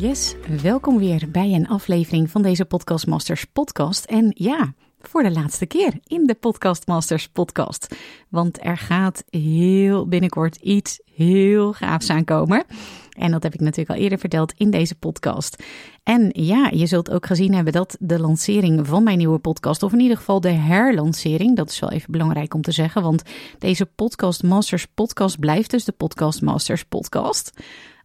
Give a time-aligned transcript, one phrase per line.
[0.00, 4.04] Yes, welkom weer bij een aflevering van deze Podcast Masters podcast.
[4.04, 7.94] En ja, voor de laatste keer in de Podcast Masters podcast.
[8.28, 12.64] Want er gaat heel binnenkort iets heel gaafs aankomen.
[13.10, 15.62] En dat heb ik natuurlijk al eerder verteld in deze podcast.
[16.02, 19.92] En ja, je zult ook gezien hebben dat de lancering van mijn nieuwe podcast, of
[19.92, 23.22] in ieder geval de herlancering, dat is wel even belangrijk om te zeggen, want
[23.58, 27.52] deze Podcast Masters podcast blijft dus de Podcast Masters podcast.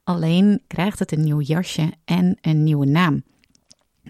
[0.03, 3.23] Alleen krijgt het een nieuw jasje en een nieuwe naam.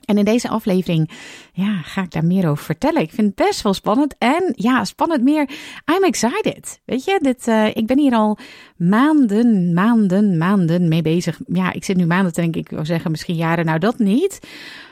[0.05, 1.09] En in deze aflevering
[1.53, 3.01] ja, ga ik daar meer over vertellen.
[3.01, 4.15] Ik vind het best wel spannend.
[4.17, 5.49] En ja, spannend meer.
[5.95, 6.81] I'm excited.
[6.85, 8.37] Weet je, dit, uh, ik ben hier al
[8.77, 11.39] maanden, maanden, maanden mee bezig.
[11.47, 13.65] Ja, ik zit nu maanden denk ik wil zeggen misschien jaren.
[13.65, 14.39] Nou, dat niet.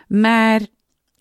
[0.08, 0.62] Maar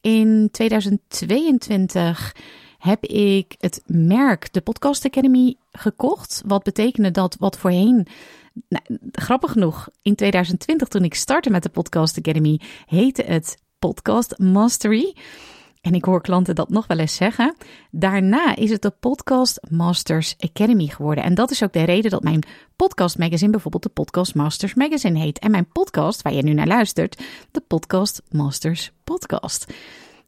[0.00, 2.34] in 2022
[2.78, 6.42] heb ik het merk, de Podcast Academy, gekocht.
[6.46, 8.06] Wat betekende dat wat voorheen
[8.68, 14.38] nou, grappig genoeg, in 2020 toen ik startte met de Podcast Academy, heette het Podcast
[14.38, 15.14] Mastery.
[15.80, 17.54] En ik hoor klanten dat nog wel eens zeggen.
[17.90, 21.24] Daarna is het de Podcast Masters Academy geworden.
[21.24, 22.42] En dat is ook de reden dat mijn
[22.76, 25.38] podcast magazine bijvoorbeeld de Podcast Masters Magazine heet.
[25.38, 29.72] En mijn podcast, waar je nu naar luistert, de Podcast Masters Podcast.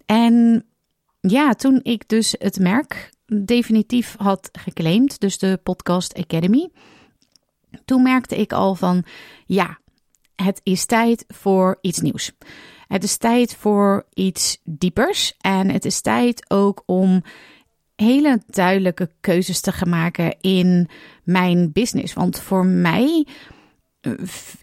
[0.06, 0.64] En
[1.20, 3.10] ja, toen ik dus het merk
[3.44, 6.68] definitief had geclaimd, dus de Podcast Academy,
[7.84, 9.04] toen merkte ik al van
[9.46, 9.78] ja,
[10.36, 12.32] het is tijd voor iets nieuws.
[12.86, 17.22] Het is tijd voor iets diepers en het is tijd ook om
[17.96, 20.88] hele duidelijke keuzes te gaan maken in
[21.24, 22.14] mijn business.
[22.14, 23.26] Want voor mij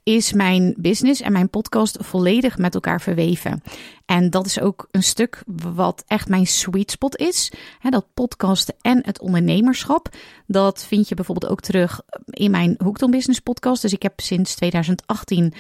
[0.04, 3.62] is mijn business en mijn podcast volledig met elkaar verweven.
[4.06, 5.44] En dat is ook een stuk
[5.74, 7.52] wat echt mijn sweet spot is.
[7.90, 10.10] dat podcasten en het ondernemerschap.
[10.46, 13.82] Dat vind je bijvoorbeeld ook terug in mijn Hooked on Business podcast.
[13.82, 15.54] Dus ik heb sinds 2018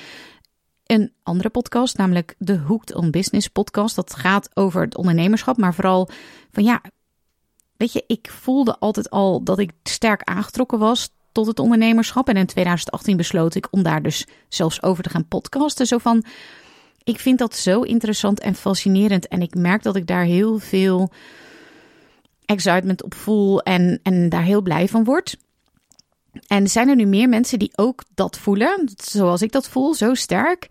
[0.86, 3.96] een andere podcast, namelijk de Hooked on Business podcast.
[3.96, 6.10] Dat gaat over het ondernemerschap, maar vooral
[6.52, 6.82] van ja,
[7.78, 12.30] weet je, ik voelde altijd al dat ik sterk aangetrokken was tot het ondernemerschap.
[12.30, 15.86] En in 2018 besloot ik om daar dus zelfs over te gaan podcasten.
[15.86, 16.24] Zo van,
[17.04, 19.28] ik vind dat zo interessant en fascinerend.
[19.28, 21.12] En ik merk dat ik daar heel veel
[22.46, 25.38] excitement op voel en, en daar heel blij van word.
[26.48, 30.14] En zijn er nu meer mensen die ook dat voelen, zoals ik dat voel, zo
[30.14, 30.68] sterk?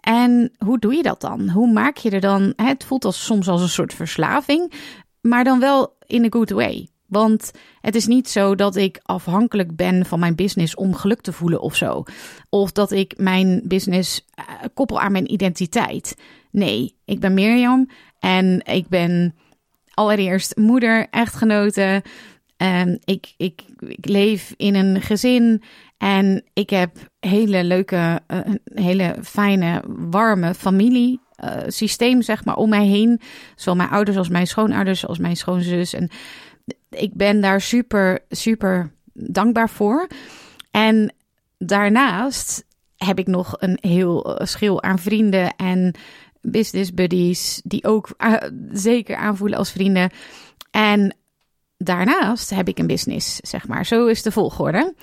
[0.00, 1.50] En hoe doe je dat dan?
[1.50, 2.52] Hoe maak je er dan?
[2.56, 4.72] Het voelt als, soms als een soort verslaving,
[5.20, 6.88] maar dan wel in a good way.
[7.10, 7.50] Want
[7.80, 11.60] het is niet zo dat ik afhankelijk ben van mijn business om geluk te voelen
[11.60, 12.02] of zo.
[12.48, 14.44] Of dat ik mijn business uh,
[14.74, 16.16] koppel aan mijn identiteit.
[16.50, 17.88] Nee, ik ben Mirjam
[18.18, 19.34] en ik ben
[19.94, 22.02] allereerst moeder, echtgenote,
[22.62, 25.62] Um, ik, ik, ik leef in een gezin
[25.98, 28.38] en ik heb hele leuke, uh,
[28.74, 31.20] hele fijne, warme familie.
[31.44, 33.20] Uh, systeem, zeg maar, om mij heen.
[33.54, 35.92] Zowel mijn ouders als mijn schoonouders, als mijn schoonzus.
[35.92, 36.10] En
[36.90, 40.06] ik ben daar super, super dankbaar voor.
[40.70, 41.14] En
[41.58, 42.64] daarnaast
[42.96, 45.94] heb ik nog een heel uh, schil aan vrienden en
[46.40, 48.34] business buddies, die ook uh,
[48.72, 50.10] zeker aanvoelen als vrienden.
[50.70, 51.16] En
[51.76, 53.86] daarnaast heb ik een business, zeg maar.
[53.86, 54.94] Zo is de volgorde.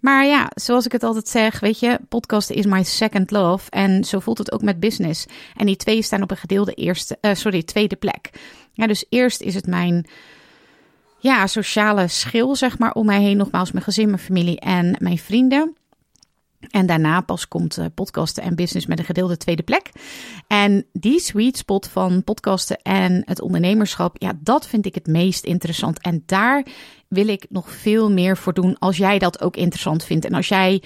[0.00, 3.70] Maar ja, zoals ik het altijd zeg, weet je, podcast is my second love.
[3.70, 5.26] En zo voelt het ook met business.
[5.56, 8.30] En die twee staan op een gedeelde eerste, uh, sorry, tweede plek.
[8.72, 10.06] Ja, dus eerst is het mijn
[11.18, 13.36] ja, sociale schil, zeg maar, om mij heen.
[13.36, 15.76] Nogmaals, mijn gezin, mijn familie en mijn vrienden.
[16.70, 19.90] En daarna pas komt uh, podcasten en business met een gedeelde tweede plek.
[20.46, 25.44] En die sweet spot van podcasten en het ondernemerschap, ja, dat vind ik het meest
[25.44, 26.00] interessant.
[26.00, 26.66] En daar
[27.08, 30.24] wil ik nog veel meer voor doen als jij dat ook interessant vindt.
[30.24, 30.82] En als jij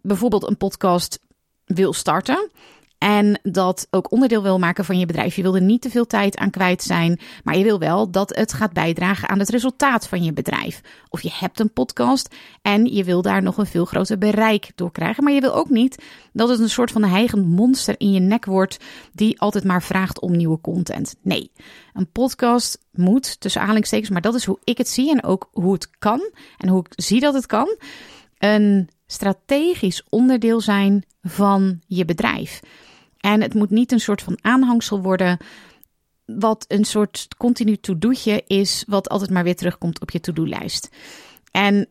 [0.00, 1.20] bijvoorbeeld een podcast
[1.64, 2.50] wil starten
[2.98, 5.36] en dat ook onderdeel wil maken van je bedrijf.
[5.36, 8.36] Je wil er niet te veel tijd aan kwijt zijn, maar je wil wel dat
[8.36, 10.80] het gaat bijdragen aan het resultaat van je bedrijf.
[11.08, 14.92] Of je hebt een podcast en je wil daar nog een veel groter bereik door
[14.92, 16.02] krijgen, maar je wil ook niet
[16.32, 18.78] dat het een soort van heigend monster in je nek wordt
[19.12, 21.14] die altijd maar vraagt om nieuwe content.
[21.22, 21.50] Nee,
[21.92, 25.72] een podcast moet tussen aanhalingstekens, maar dat is hoe ik het zie en ook hoe
[25.72, 27.76] het kan en hoe ik zie dat het kan
[28.38, 32.60] een strategisch onderdeel zijn van je bedrijf.
[33.20, 35.38] En het moet niet een soort van aanhangsel worden,
[36.24, 40.88] wat een soort continu to-doetje is, wat altijd maar weer terugkomt op je to-do-lijst.
[41.50, 41.88] En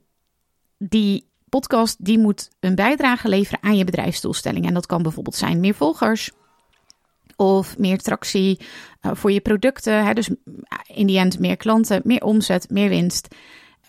[0.78, 4.66] die podcast die moet een bijdrage leveren aan je bedrijfsdoelstelling.
[4.66, 6.32] En dat kan bijvoorbeeld zijn meer volgers,
[7.36, 8.60] of meer tractie
[9.02, 10.16] uh, voor je producten.
[10.16, 10.30] Dus
[10.88, 13.36] in die end meer klanten, meer omzet, meer winst.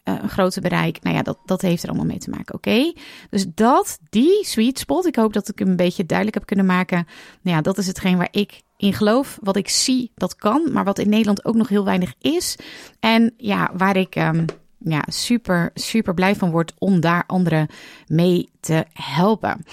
[0.09, 1.03] Uh, een groter bereik.
[1.03, 2.55] Nou ja, dat, dat heeft er allemaal mee te maken.
[2.55, 2.93] Oké.
[3.31, 5.07] Dus dat, die sweet spot.
[5.07, 7.07] Ik hoop dat ik hem een beetje duidelijk heb kunnen maken.
[7.43, 9.39] Nou ja, dat is hetgeen waar ik in geloof.
[9.43, 10.73] Wat ik zie, dat kan.
[10.73, 12.57] Maar wat in Nederland ook nog heel weinig is.
[13.01, 14.17] En ja, waar ik.
[14.17, 14.45] Um,
[14.79, 17.69] ja, super, super blij van word om daar anderen
[18.07, 19.65] mee te helpen.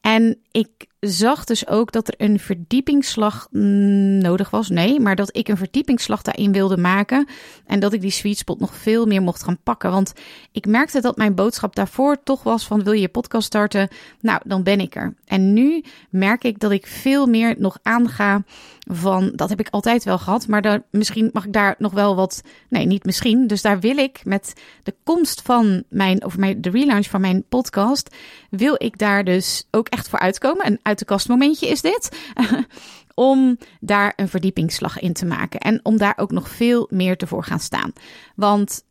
[0.00, 4.68] En ik zag dus ook dat er een verdiepingsslag nodig was.
[4.68, 7.26] Nee, maar dat ik een verdiepingsslag daarin wilde maken.
[7.66, 9.90] En dat ik die sweet spot nog veel meer mocht gaan pakken.
[9.90, 10.12] Want
[10.52, 13.88] ik merkte dat mijn boodschap daarvoor toch was van wil je je podcast starten?
[14.20, 15.14] Nou, dan ben ik er.
[15.24, 18.42] En nu merk ik dat ik veel meer nog aanga
[18.90, 22.42] van dat heb ik altijd wel gehad, maar misschien mag ik daar nog wel wat.
[22.68, 23.46] Nee, niet misschien.
[23.46, 24.52] Dus daar wil ik met
[24.82, 28.16] de komst van mijn, of mijn, de relaunch van mijn podcast,
[28.50, 30.66] wil ik daar dus ook echt voor uitkomen.
[30.66, 32.08] Een uit de kast momentje is dit.
[33.14, 37.26] om daar een verdiepingsslag in te maken en om daar ook nog veel meer te
[37.26, 37.92] voor gaan staan.
[38.36, 38.84] Want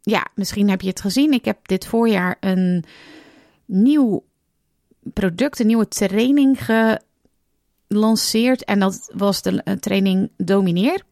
[0.00, 1.32] ja, misschien heb je het gezien.
[1.32, 2.84] Ik heb dit voorjaar een
[3.64, 4.24] nieuw
[5.12, 7.00] product, een nieuwe training ge
[7.88, 8.64] lanceert.
[8.64, 11.02] En dat was de eh, training Domineer.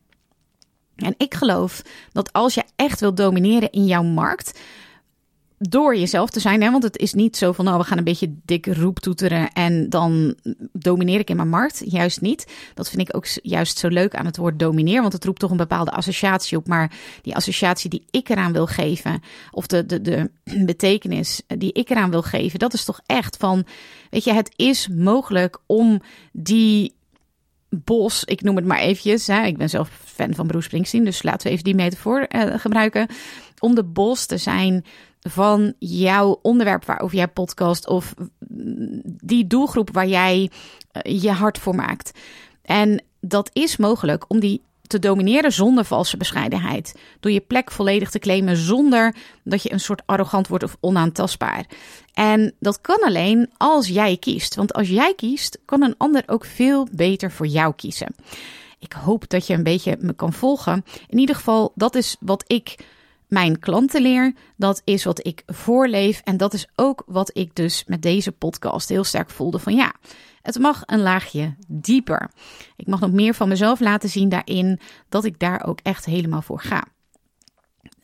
[0.97, 4.61] En ik geloof dat als je echt wilt domineren in jouw markt,
[5.69, 6.63] door jezelf te zijn.
[6.63, 6.71] Hè?
[6.71, 9.91] Want het is niet zo van, nou, we gaan een beetje dik roep toeteren en
[9.91, 10.35] dan
[10.73, 11.83] domineer ik in mijn markt.
[11.85, 12.53] Juist niet.
[12.75, 15.51] Dat vind ik ook juist zo leuk aan het woord domineer, want het roept toch
[15.51, 16.67] een bepaalde associatie op.
[16.67, 16.93] Maar
[17.23, 19.21] die associatie die ik eraan wil geven,
[19.51, 20.31] of de, de, de
[20.65, 23.65] betekenis die ik eraan wil geven, dat is toch echt van,
[24.11, 26.01] weet je, het is mogelijk om
[26.33, 26.95] die
[27.69, 29.27] bos, ik noem het maar eventjes.
[29.27, 29.43] Hè.
[29.43, 33.07] Ik ben zelf fan van Bruce Springsteen, dus laten we even die metafoor uh, gebruiken.
[33.59, 34.85] Om de bos te zijn
[35.23, 38.15] van jouw onderwerp waarover jij podcast of
[39.05, 40.51] die doelgroep waar jij
[40.93, 42.19] eh, je hart voor maakt.
[42.63, 46.95] En dat is mogelijk om die te domineren zonder valse bescheidenheid.
[47.21, 49.15] Door je plek volledig te claimen zonder
[49.45, 51.67] dat je een soort arrogant wordt of onaantastbaar.
[52.13, 54.55] En dat kan alleen als jij kiest.
[54.55, 58.15] Want als jij kiest, kan een ander ook veel beter voor jou kiezen.
[58.79, 60.85] Ik hoop dat je een beetje me kan volgen.
[61.07, 62.77] In ieder geval, dat is wat ik
[63.33, 64.35] mijn klanten leer.
[64.57, 66.21] Dat is wat ik voorleef.
[66.25, 69.93] En dat is ook wat ik dus met deze podcast heel sterk voelde van ja,
[70.43, 72.31] het mag een laagje dieper.
[72.77, 76.43] Ik mag nog meer van mezelf laten zien daarin dat ik daar ook echt helemaal
[76.43, 76.85] voor ga.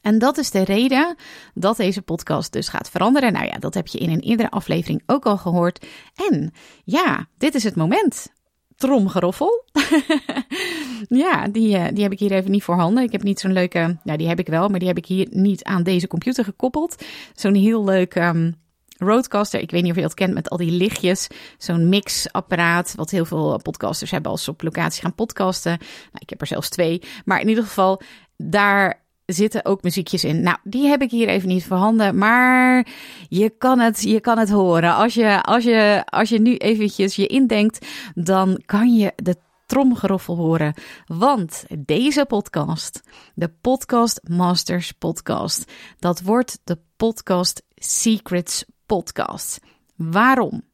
[0.01, 1.17] En dat is de reden
[1.55, 3.33] dat deze podcast dus gaat veranderen.
[3.33, 5.87] Nou ja, dat heb je in een eerdere aflevering ook al gehoord.
[6.31, 6.53] En
[6.85, 8.33] ja, dit is het moment
[8.79, 9.65] tromgeroffel.
[11.09, 13.05] ja, die, uh, die heb ik hier even niet voorhanden.
[13.05, 15.27] Ik heb niet zo'n leuke, nou die heb ik wel, maar die heb ik hier
[15.31, 17.05] niet aan deze computer gekoppeld.
[17.35, 18.55] Zo'n heel leuk um,
[18.99, 19.61] Roadcaster.
[19.61, 21.27] Ik weet niet of je dat kent met al die lichtjes.
[21.59, 25.79] Zo'n mixapparaat, wat heel veel podcasters hebben als ze op locatie gaan podcasten.
[25.79, 27.03] Nou, ik heb er zelfs twee.
[27.25, 28.01] Maar in ieder geval,
[28.37, 30.43] daar zitten ook muziekjes in.
[30.43, 32.87] Nou, die heb ik hier even niet voorhanden, maar
[33.29, 34.95] je kan het, je kan het horen.
[34.95, 40.37] Als je, als je, als je nu eventjes je indenkt, dan kan je de tromgeroffel
[40.37, 40.75] horen.
[41.07, 43.03] Want deze podcast,
[43.35, 49.61] de Podcast Masters podcast, dat wordt de Podcast Secrets podcast.
[49.97, 50.68] Waarom?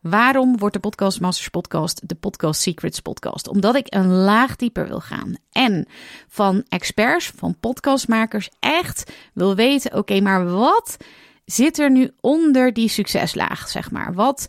[0.00, 3.48] Waarom wordt de Podcast Masters podcast de Podcast Secrets podcast?
[3.48, 5.34] Omdat ik een laag dieper wil gaan.
[5.52, 5.86] En
[6.28, 10.96] van experts, van podcastmakers echt wil weten, oké, maar wat
[11.44, 14.14] zit er nu onder die succeslaag, zeg maar?
[14.14, 14.46] Wat,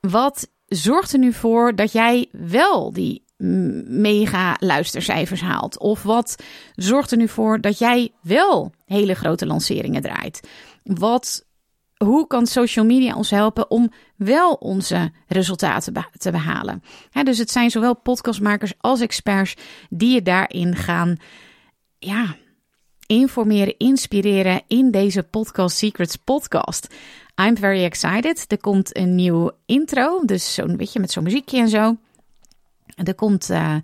[0.00, 3.24] wat zorgt er nu voor dat jij wel die
[3.86, 5.78] mega luistercijfers haalt?
[5.78, 6.42] Of wat
[6.74, 10.48] zorgt er nu voor dat jij wel hele grote lanceringen draait?
[10.82, 11.44] Wat
[12.04, 16.82] hoe kan social media ons helpen om wel onze resultaten te behalen?
[17.22, 19.56] dus het zijn zowel podcastmakers als experts
[19.90, 21.16] die je daarin gaan
[21.98, 22.36] ja,
[23.06, 26.94] informeren, inspireren in deze Podcast Secrets podcast.
[27.34, 28.44] I'm very excited.
[28.48, 31.96] Er komt een nieuw intro, dus zo'n beetje met zo'n muziekje en zo.
[33.04, 33.76] Er komt uh,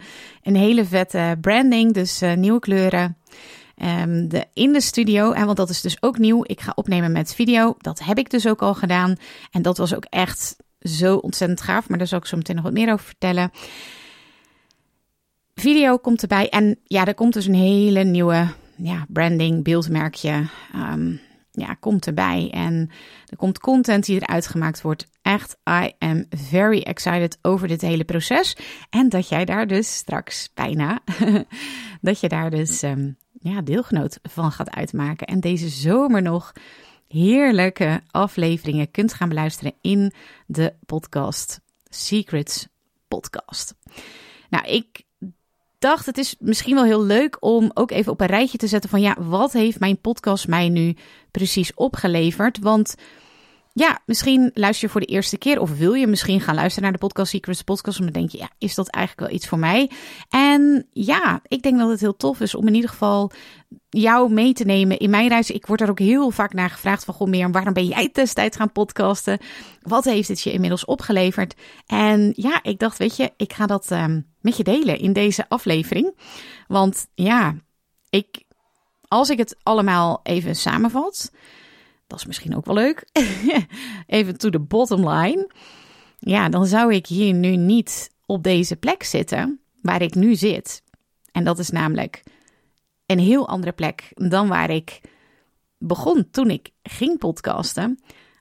[0.42, 3.17] een hele vette branding, dus uh, nieuwe kleuren.
[3.82, 6.44] Um, de, in de studio, want dat is dus ook nieuw.
[6.47, 7.75] Ik ga opnemen met video.
[7.78, 9.16] Dat heb ik dus ook al gedaan.
[9.50, 11.88] En dat was ook echt zo ontzettend gaaf.
[11.88, 13.50] Maar daar zal ik zo meteen nog wat meer over vertellen.
[15.54, 16.49] Video komt erbij.
[16.49, 20.47] En ja, er komt dus een hele nieuwe ja, branding, beeldmerkje.
[20.75, 21.20] Um,
[21.59, 22.50] ja, komt erbij.
[22.50, 22.91] En
[23.27, 25.07] er komt content die eruit gemaakt wordt.
[25.23, 28.57] Echt, I am very excited over dit hele proces.
[28.91, 31.00] En dat jij daar dus straks bijna,
[32.00, 35.27] dat je daar dus um, ja, deelgenoot van gaat uitmaken.
[35.27, 36.53] En deze zomer nog
[37.09, 40.12] heerlijke afleveringen kunt gaan beluisteren in
[40.47, 42.69] de podcast Secrets
[43.09, 43.75] Podcast.
[44.50, 45.03] Nou, ik
[45.78, 48.90] dacht, het is misschien wel heel leuk om ook even op een rijtje te zetten
[48.90, 50.97] van ja, wat heeft mijn podcast mij nu
[51.30, 52.58] precies opgeleverd?
[52.58, 52.94] Want
[53.78, 56.92] ja, misschien luister je voor de eerste keer of wil je misschien gaan luisteren naar
[56.92, 57.99] de podcast Secrets Podcast.
[57.99, 59.90] En dan denk je, ja, is dat eigenlijk wel iets voor mij?
[60.28, 63.30] En ja, ik denk dat het heel tof is om in ieder geval
[63.88, 65.50] jou mee te nemen in mijn reis.
[65.50, 68.56] Ik word er ook heel vaak naar gevraagd van, goh meer, waarom ben jij destijds
[68.56, 69.38] gaan podcasten?
[69.82, 71.54] Wat heeft het je inmiddels opgeleverd?
[71.87, 75.49] En ja, ik dacht, weet je, ik ga dat um, met je delen in deze
[75.49, 76.18] aflevering.
[76.66, 77.54] Want ja,
[78.11, 78.42] ik,
[79.08, 81.30] als ik het allemaal even samenvat
[82.09, 83.09] dat is misschien ook wel leuk.
[84.07, 85.50] Even to the bottom line.
[86.19, 90.83] Ja, dan zou ik hier nu niet op deze plek zitten waar ik nu zit.
[91.33, 92.23] En dat is namelijk
[93.07, 95.00] een heel andere plek dan waar ik
[95.79, 97.99] begon toen ik ging podcasten,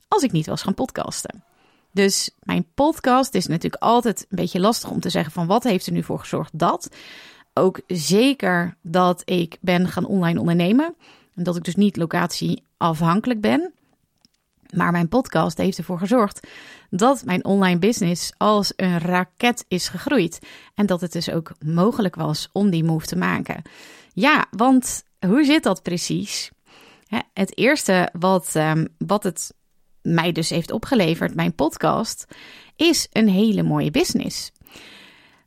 [0.08, 1.44] als ik niet was gaan podcasten.
[1.92, 5.86] Dus mijn podcast is natuurlijk altijd een beetje lastig om te zeggen van wat heeft
[5.86, 6.96] er nu voor gezorgd dat.
[7.54, 10.96] Ook zeker dat ik ben gaan online ondernemen.
[11.38, 13.72] En dat ik dus niet locatieafhankelijk ben.
[14.74, 16.48] Maar mijn podcast heeft ervoor gezorgd
[16.90, 20.40] dat mijn online business als een raket is gegroeid.
[20.76, 23.62] En dat het dus ook mogelijk was om die move te maken.
[24.14, 26.52] Ja, want hoe zit dat precies?
[27.34, 29.54] Het eerste wat, ehm, wat het
[30.02, 32.26] mij dus heeft opgeleverd, mijn podcast,
[32.76, 34.52] is een hele mooie business.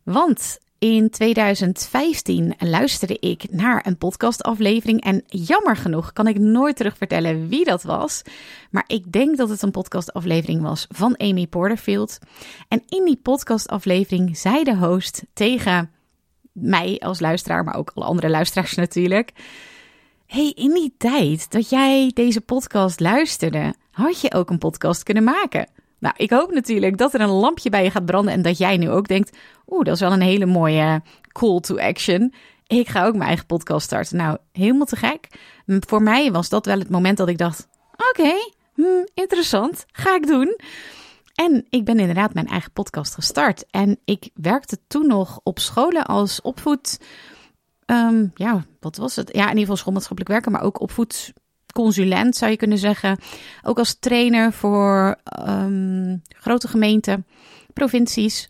[0.03, 6.97] Want in 2015 luisterde ik naar een podcastaflevering en jammer genoeg kan ik nooit terug
[6.97, 8.23] vertellen wie dat was.
[8.71, 12.19] Maar ik denk dat het een podcastaflevering was van Amy Porterfield.
[12.69, 15.91] En in die podcastaflevering zei de host tegen
[16.53, 19.33] mij als luisteraar, maar ook alle andere luisteraars natuurlijk.
[20.27, 25.25] Hey, in die tijd dat jij deze podcast luisterde, had je ook een podcast kunnen
[25.25, 25.69] maken.
[26.01, 28.77] Nou, ik hoop natuurlijk dat er een lampje bij je gaat branden en dat jij
[28.77, 29.37] nu ook denkt:
[29.69, 31.03] oeh, dat is wel een hele mooie
[31.33, 32.35] call to action.
[32.67, 34.17] Ik ga ook mijn eigen podcast starten.
[34.17, 35.29] Nou, helemaal te gek.
[35.67, 37.69] Voor mij was dat wel het moment dat ik dacht:
[38.11, 38.33] oké,
[38.75, 40.57] hm, interessant, ga ik doen.
[41.35, 43.65] En ik ben inderdaad mijn eigen podcast gestart.
[43.71, 46.99] En ik werkte toen nog op scholen als opvoed.
[47.85, 49.29] Ehm, ja, wat was het?
[49.33, 51.33] Ja, in ieder geval schoolmaatschappelijk werken, maar ook opvoed
[51.73, 53.19] consulent, zou je kunnen zeggen.
[53.63, 57.27] Ook als trainer voor ehm, grote gemeenten,
[57.73, 58.49] provincies.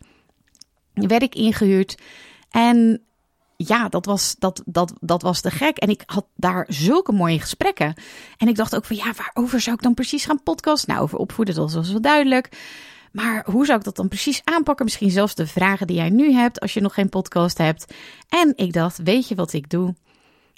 [0.93, 1.97] Werd ik ingehuurd.
[2.49, 3.01] En
[3.57, 5.77] ja, dat was, dat, dat, dat was te gek.
[5.77, 7.93] En ik had daar zulke mooie gesprekken.
[8.37, 10.89] En ik dacht ook van ja, waarover zou ik dan precies gaan podcasten?
[10.89, 12.49] Nou, over opvoeden, dat was wel duidelijk.
[13.11, 14.85] Maar hoe zou ik dat dan precies aanpakken?
[14.85, 17.93] Misschien zelfs de vragen die jij nu hebt als je nog geen podcast hebt.
[18.29, 19.95] En ik dacht, weet je wat ik doe?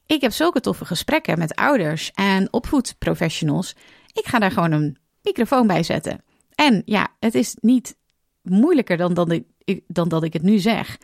[0.06, 3.76] Ik heb zulke toffe gesprekken met ouders en opvoedprofessionals.
[4.14, 6.24] Ik ga daar gewoon een microfoon bij zetten.
[6.56, 7.96] En ja, het is niet
[8.42, 9.32] moeilijker dan, dan,
[9.64, 10.98] ik, dan dat ik het nu zeg.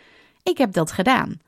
[0.44, 1.40] Ik heb dat gedaan.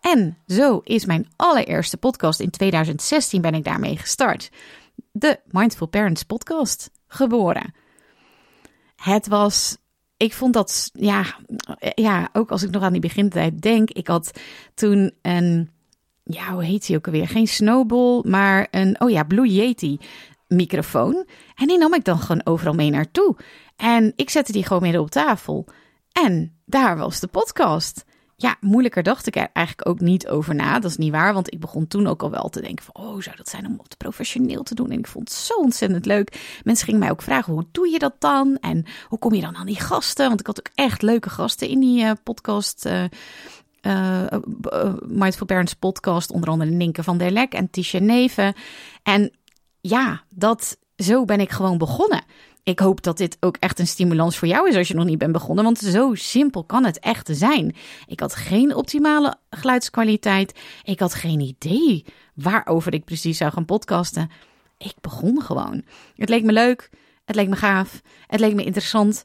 [0.00, 4.50] En zo is mijn allereerste podcast in 2016 ben ik daarmee gestart.
[5.12, 7.74] De Mindful Parents podcast geboren.
[8.96, 9.76] Het was
[10.22, 11.36] ik vond dat, ja,
[11.94, 13.90] ja, ook als ik nog aan die begintijd denk.
[13.90, 14.30] Ik had
[14.74, 15.70] toen een
[16.24, 17.28] ja, hoe heet die ook alweer?
[17.28, 19.98] Geen Snowball, maar een, oh ja, Blue Yeti
[20.48, 21.26] microfoon.
[21.54, 23.36] En die nam ik dan gewoon overal mee naartoe.
[23.76, 25.68] En ik zette die gewoon midden op tafel.
[26.12, 28.04] En daar was de podcast.
[28.36, 30.78] Ja, moeilijker dacht ik er eigenlijk ook niet over na.
[30.78, 33.04] Dat is niet waar, want ik begon toen ook al wel te denken van...
[33.04, 34.90] oh, zou dat zijn om het professioneel te doen?
[34.90, 36.60] En ik vond het zo ontzettend leuk.
[36.64, 38.56] Mensen gingen mij ook vragen, hoe doe je dat dan?
[38.60, 40.28] En hoe kom je dan aan die gasten?
[40.28, 42.86] Want ik had ook echt leuke gasten in die uh, podcast...
[42.86, 43.04] Uh,
[43.86, 44.26] uh,
[45.06, 48.54] Mindful Parents podcast, onder andere Ninke van der Lek en Tisha Neven.
[49.02, 49.32] En
[49.80, 52.24] ja, dat, zo ben ik gewoon begonnen.
[52.64, 55.18] Ik hoop dat dit ook echt een stimulans voor jou is als je nog niet
[55.18, 57.74] bent begonnen, want zo simpel kan het echt zijn.
[58.06, 60.60] Ik had geen optimale geluidskwaliteit.
[60.82, 64.30] Ik had geen idee waarover ik precies zou gaan podcasten.
[64.78, 65.82] Ik begon gewoon.
[66.16, 66.90] Het leek me leuk,
[67.24, 69.24] het leek me gaaf, het leek me interessant.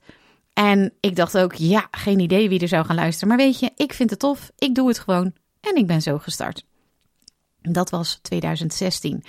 [0.57, 3.27] En ik dacht ook, ja, geen idee wie er zou gaan luisteren.
[3.27, 4.51] Maar weet je, ik vind het tof.
[4.57, 5.33] Ik doe het gewoon.
[5.61, 6.65] En ik ben zo gestart.
[7.61, 9.23] Dat was 2016.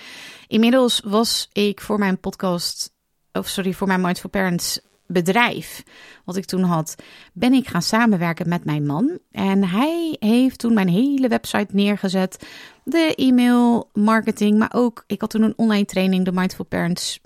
[0.46, 2.92] Inmiddels was ik voor mijn podcast,
[3.32, 5.82] of sorry, voor mijn Mindful Parents bedrijf
[6.24, 6.94] wat ik toen had,
[7.32, 9.18] ben ik gaan samenwerken met mijn man.
[9.30, 12.46] En hij heeft toen mijn hele website neergezet.
[12.84, 17.20] De e-mail marketing, maar ook, ik had toen een online training, de Mindful Parents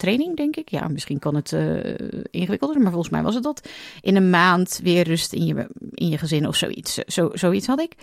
[0.00, 0.68] training, denk ik.
[0.68, 1.94] Ja, misschien kan het uh,
[2.30, 3.68] ingewikkelder, maar volgens mij was het dat.
[4.00, 6.94] In een maand weer rust in je, in je gezin of zoiets.
[6.94, 7.94] Zo, zoiets had ik.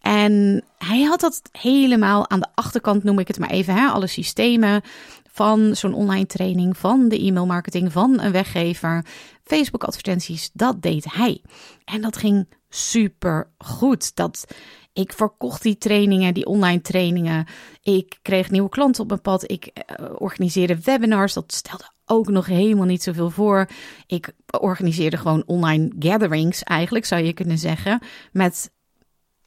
[0.00, 3.74] En hij had dat helemaal aan de achterkant, noem ik het maar even.
[3.74, 3.86] Hè?
[3.86, 4.82] Alle systemen
[5.30, 9.04] van zo'n online training, van de e-mail marketing, van een weggever,
[9.44, 10.50] Facebook advertenties.
[10.52, 11.42] Dat deed hij.
[11.84, 14.16] En dat ging super goed.
[14.16, 14.44] Dat,
[14.94, 17.46] ik verkocht die trainingen, die online trainingen.
[17.82, 19.50] Ik kreeg nieuwe klanten op mijn pad.
[19.50, 19.70] Ik
[20.00, 21.32] uh, organiseerde webinars.
[21.32, 23.68] Dat stelde ook nog helemaal niet zoveel voor.
[24.06, 28.00] Ik organiseerde gewoon online gatherings, eigenlijk zou je kunnen zeggen,
[28.32, 28.70] met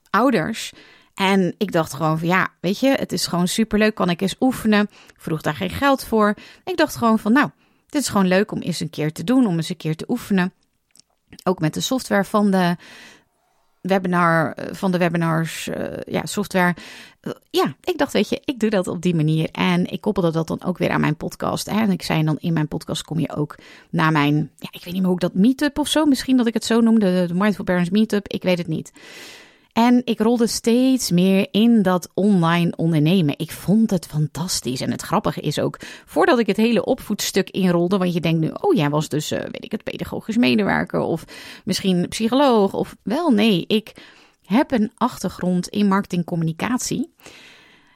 [0.10, 0.74] ouders.
[1.13, 3.96] En ik dacht gewoon van ja, weet je, het is gewoon superleuk.
[3.96, 4.82] Kan ik eens oefenen?
[4.82, 6.36] Ik vroeg daar geen geld voor.
[6.63, 7.50] Ik dacht gewoon van nou,
[7.89, 10.06] dit is gewoon leuk om eens een keer te doen, om eens een keer te
[10.08, 10.54] oefenen.
[11.44, 12.75] Ook met de software van de
[13.88, 15.75] webinar, van de webinars, uh,
[16.06, 16.75] ja, software.
[17.50, 19.50] ja, ik dacht, weet je, ik doe dat op die manier.
[19.51, 21.67] En ik koppelde dat dan ook weer aan mijn podcast.
[21.67, 23.56] En ik zei dan in mijn podcast kom je ook
[23.89, 26.06] naar mijn, ja, ik weet niet meer hoe ik dat meetup of zo.
[26.06, 28.27] Misschien dat ik het zo noemde, de Mindful Parents Meetup.
[28.27, 28.91] Ik weet het niet.
[29.77, 33.34] En ik rolde steeds meer in dat online ondernemen.
[33.38, 34.81] Ik vond het fantastisch.
[34.81, 38.50] En het grappige is ook, voordat ik het hele opvoedstuk inrolde, want je denkt nu,
[38.62, 41.25] oh jij was dus, uh, weet ik het, pedagogisch medewerker of
[41.65, 43.93] misschien psycholoog of wel, nee, ik
[44.46, 47.13] heb een achtergrond in marketingcommunicatie.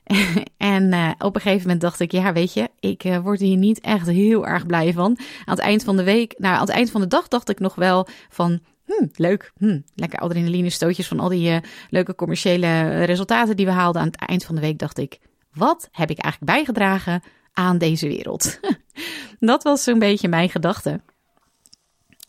[0.58, 3.58] en uh, op een gegeven moment dacht ik, ja, weet je, ik uh, word hier
[3.58, 5.18] niet echt heel erg blij van.
[5.46, 7.60] Aan het eind van de week, nou, aan het eind van de dag dacht ik
[7.60, 8.60] nog wel van,
[8.98, 9.52] Hm, leuk.
[9.58, 11.58] Hm, lekker adrenaline stootjes van al die uh,
[11.90, 14.02] leuke commerciële resultaten die we haalden.
[14.02, 15.20] Aan het eind van de week dacht ik,
[15.54, 18.60] wat heb ik eigenlijk bijgedragen aan deze wereld?
[19.40, 21.02] dat was zo'n beetje mijn gedachte.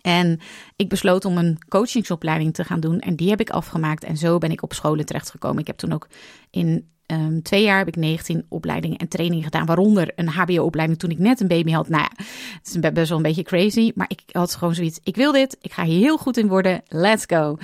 [0.02, 0.40] En
[0.76, 2.98] ik besloot om een coachingsopleiding te gaan doen.
[2.98, 4.04] En die heb ik afgemaakt.
[4.04, 5.60] En zo ben ik op scholen terechtgekomen.
[5.60, 6.08] Ik heb toen ook
[6.50, 9.66] in um, twee jaar heb ik 19 opleidingen en trainingen gedaan.
[9.66, 11.88] Waaronder een HBO-opleiding toen ik net een baby had.
[11.88, 12.24] Nou ja,
[12.58, 13.92] het is best wel een beetje crazy.
[13.94, 15.00] Maar ik had gewoon zoiets.
[15.02, 15.56] Ik wil dit.
[15.60, 16.82] Ik ga hier heel goed in worden.
[16.88, 17.58] Let's go.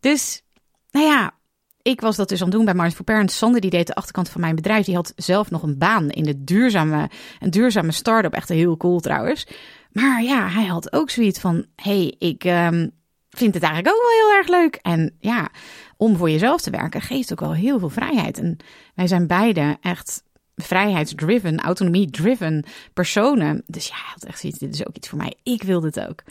[0.00, 0.42] Dus,
[0.90, 1.34] nou ja,
[1.82, 3.36] ik was dat dus aan het doen bij Mindful Parents.
[3.36, 4.84] Sander die deed de achterkant van mijn bedrijf.
[4.84, 8.32] Die had zelf nog een baan in de duurzame, een duurzame start-up.
[8.32, 9.46] Echt heel cool trouwens.
[9.92, 12.90] Maar ja, hij had ook zoiets van: hey, ik um,
[13.30, 14.78] vind het eigenlijk ook wel heel erg leuk.
[14.82, 15.48] En ja,
[15.96, 18.38] om voor jezelf te werken geeft ook wel heel veel vrijheid.
[18.38, 18.56] En
[18.94, 20.22] wij zijn beide echt
[20.56, 23.62] vrijheidsdriven, autonomie-driven personen.
[23.66, 25.34] Dus ja, had echt zoiets: dit is ook iets voor mij.
[25.42, 26.22] Ik wil dit ook.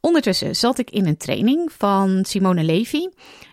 [0.00, 3.08] Ondertussen zat ik in een training van Simone Levy.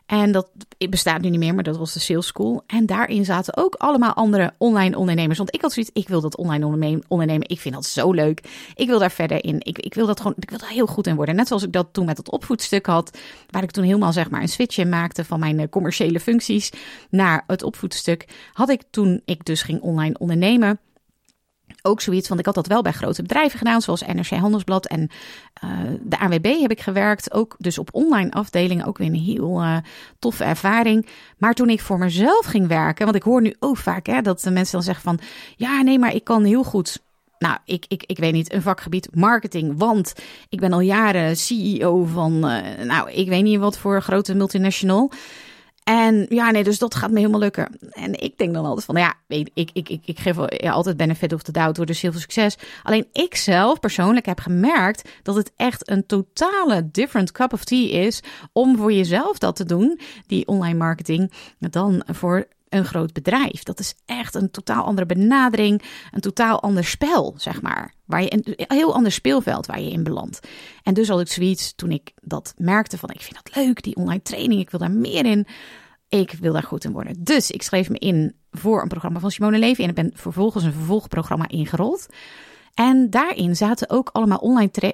[0.06, 0.50] En dat
[0.89, 2.63] bestaat nu niet meer, maar dat was de Sales School.
[2.68, 5.38] En daarin zaten ook allemaal andere online ondernemers.
[5.38, 7.50] Want ik had zoiets, ik wil dat online ondernemen.
[7.50, 8.41] Ik vind dat zo leuk.
[8.76, 9.60] Ik wil daar verder in.
[9.60, 11.36] Ik, ik wil dat gewoon, ik wil daar heel goed in worden.
[11.36, 13.18] Net zoals ik dat toen met het opvoedstuk had.
[13.50, 16.72] Waar ik toen helemaal zeg maar een switch in maakte van mijn eh, commerciële functies
[17.10, 18.28] naar het opvoedstuk.
[18.54, 20.80] Had ik toen ik dus ging online ondernemen
[21.86, 25.10] ook zoiets, want ik had dat wel bij grote bedrijven gedaan, zoals NRC Handelsblad en
[25.63, 25.71] uh,
[26.02, 27.34] de AWB heb ik gewerkt.
[27.34, 29.78] Ook dus op online afdelingen, ook weer een heel uh,
[30.19, 31.08] toffe ervaring.
[31.38, 34.41] Maar toen ik voor mezelf ging werken, want ik hoor nu ook vaak hè, dat
[34.41, 35.19] de mensen dan zeggen van,
[35.56, 37.04] ja nee, maar ik kan heel goed
[37.39, 39.74] nou, ik, ik, ik weet niet, een vakgebied marketing.
[39.78, 40.13] Want
[40.50, 45.12] ik ben al jaren CEO van, uh, nou, ik weet niet wat voor grote multinational.
[45.86, 47.78] En ja, nee, dus dat gaat me helemaal lukken.
[47.91, 51.34] En ik denk dan altijd van, ja, ik, ik, ik, ik geef ja, altijd benefit
[51.34, 52.58] of the doubt door dus heel veel succes.
[52.84, 58.06] Alleen ik zelf persoonlijk heb gemerkt dat het echt een totale different cup of tea
[58.06, 63.64] is om voor jezelf dat te doen, die online marketing, dan voor een groot bedrijf.
[63.64, 67.94] Dat is echt een totaal andere benadering, een totaal ander spel, zeg maar.
[68.06, 70.40] Waar je een heel ander speelveld waar je in belandt.
[70.84, 73.96] En dus had ik zoiets toen ik dat merkte van ik vind dat leuk, die
[73.96, 75.48] online training, ik wil daar meer in.
[76.10, 77.24] Ik wil daar goed in worden.
[77.24, 80.64] Dus ik schreef me in voor een programma van Simone Levy en ik ben vervolgens
[80.64, 82.08] een vervolgprogramma ingerold.
[82.76, 84.94] En daarin zaten ook allemaal online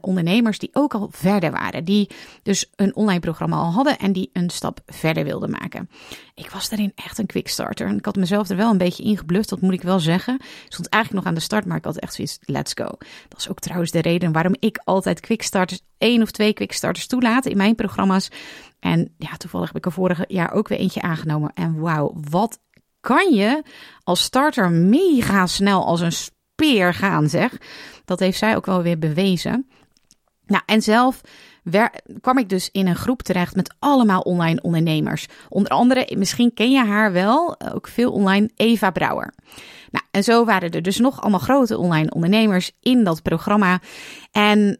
[0.00, 1.84] ondernemers die ook al verder waren.
[1.84, 2.10] Die
[2.42, 5.90] dus een online programma al hadden en die een stap verder wilden maken.
[6.34, 7.86] Ik was daarin echt een quickstarter.
[7.86, 10.34] En ik had mezelf er wel een beetje in gebluft, dat moet ik wel zeggen.
[10.34, 12.84] Ik stond eigenlijk nog aan de start, maar ik had echt zoiets, let's go.
[13.28, 17.46] Dat is ook trouwens de reden waarom ik altijd quickstarters, één of twee quickstarters toelaat
[17.46, 18.30] in mijn programma's.
[18.80, 21.50] En ja, toevallig heb ik er vorig jaar ook weer eentje aangenomen.
[21.54, 22.58] En wauw, wat
[23.00, 23.62] kan je
[24.02, 26.12] als starter mega snel als een
[26.94, 27.56] gaan, zeg.
[28.04, 29.68] Dat heeft zij ook wel weer bewezen.
[30.46, 31.20] Nou, en zelf
[32.20, 35.26] kwam ik dus in een groep terecht met allemaal online ondernemers.
[35.48, 39.34] Onder andere, misschien ken je haar wel, ook veel online, Eva Brouwer.
[39.90, 43.80] Nou, en zo waren er dus nog allemaal grote online ondernemers in dat programma.
[44.30, 44.78] En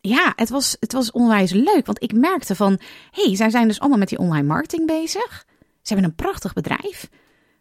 [0.00, 3.80] ja, het was, het was onwijs leuk, want ik merkte van, hey, zij zijn dus
[3.80, 5.44] allemaal met die online marketing bezig.
[5.82, 7.08] Ze hebben een prachtig bedrijf,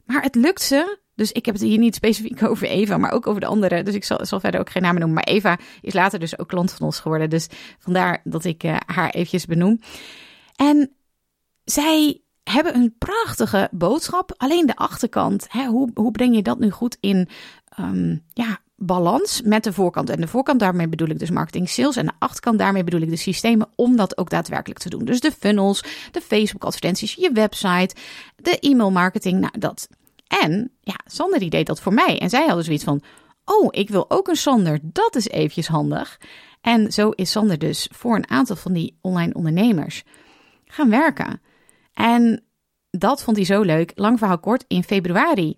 [0.05, 0.97] maar het lukt ze.
[1.17, 3.83] Dus ik heb het hier niet specifiek over Eva, maar ook over de andere.
[3.83, 5.23] Dus ik zal, zal verder ook geen namen noemen.
[5.23, 7.29] Maar Eva is later dus ook klant van ons geworden.
[7.29, 7.47] Dus
[7.79, 9.79] vandaar dat ik uh, haar eventjes benoem.
[10.55, 10.91] En
[11.63, 14.33] zij hebben een prachtige boodschap.
[14.37, 17.29] Alleen de achterkant, hè, hoe, hoe breng je dat nu goed in
[17.79, 20.09] um, ja, balans met de voorkant.
[20.09, 21.95] En de voorkant, daarmee bedoel ik dus marketing sales.
[21.95, 25.05] En de achterkant, daarmee bedoel ik de systemen om dat ook daadwerkelijk te doen.
[25.05, 27.95] Dus de funnels, de Facebook advertenties, je website,
[28.35, 29.39] de e-mail marketing.
[29.39, 29.87] Nou, dat.
[30.27, 32.19] En ja, Sander die deed dat voor mij.
[32.19, 33.01] En zij hadden zoiets van,
[33.45, 34.79] oh, ik wil ook een Sander.
[34.81, 36.19] Dat is eventjes handig.
[36.61, 40.03] En zo is Sander dus voor een aantal van die online ondernemers
[40.65, 41.41] gaan werken.
[41.93, 42.43] En
[42.89, 43.91] dat vond hij zo leuk.
[43.95, 45.57] Lang verhaal kort, in februari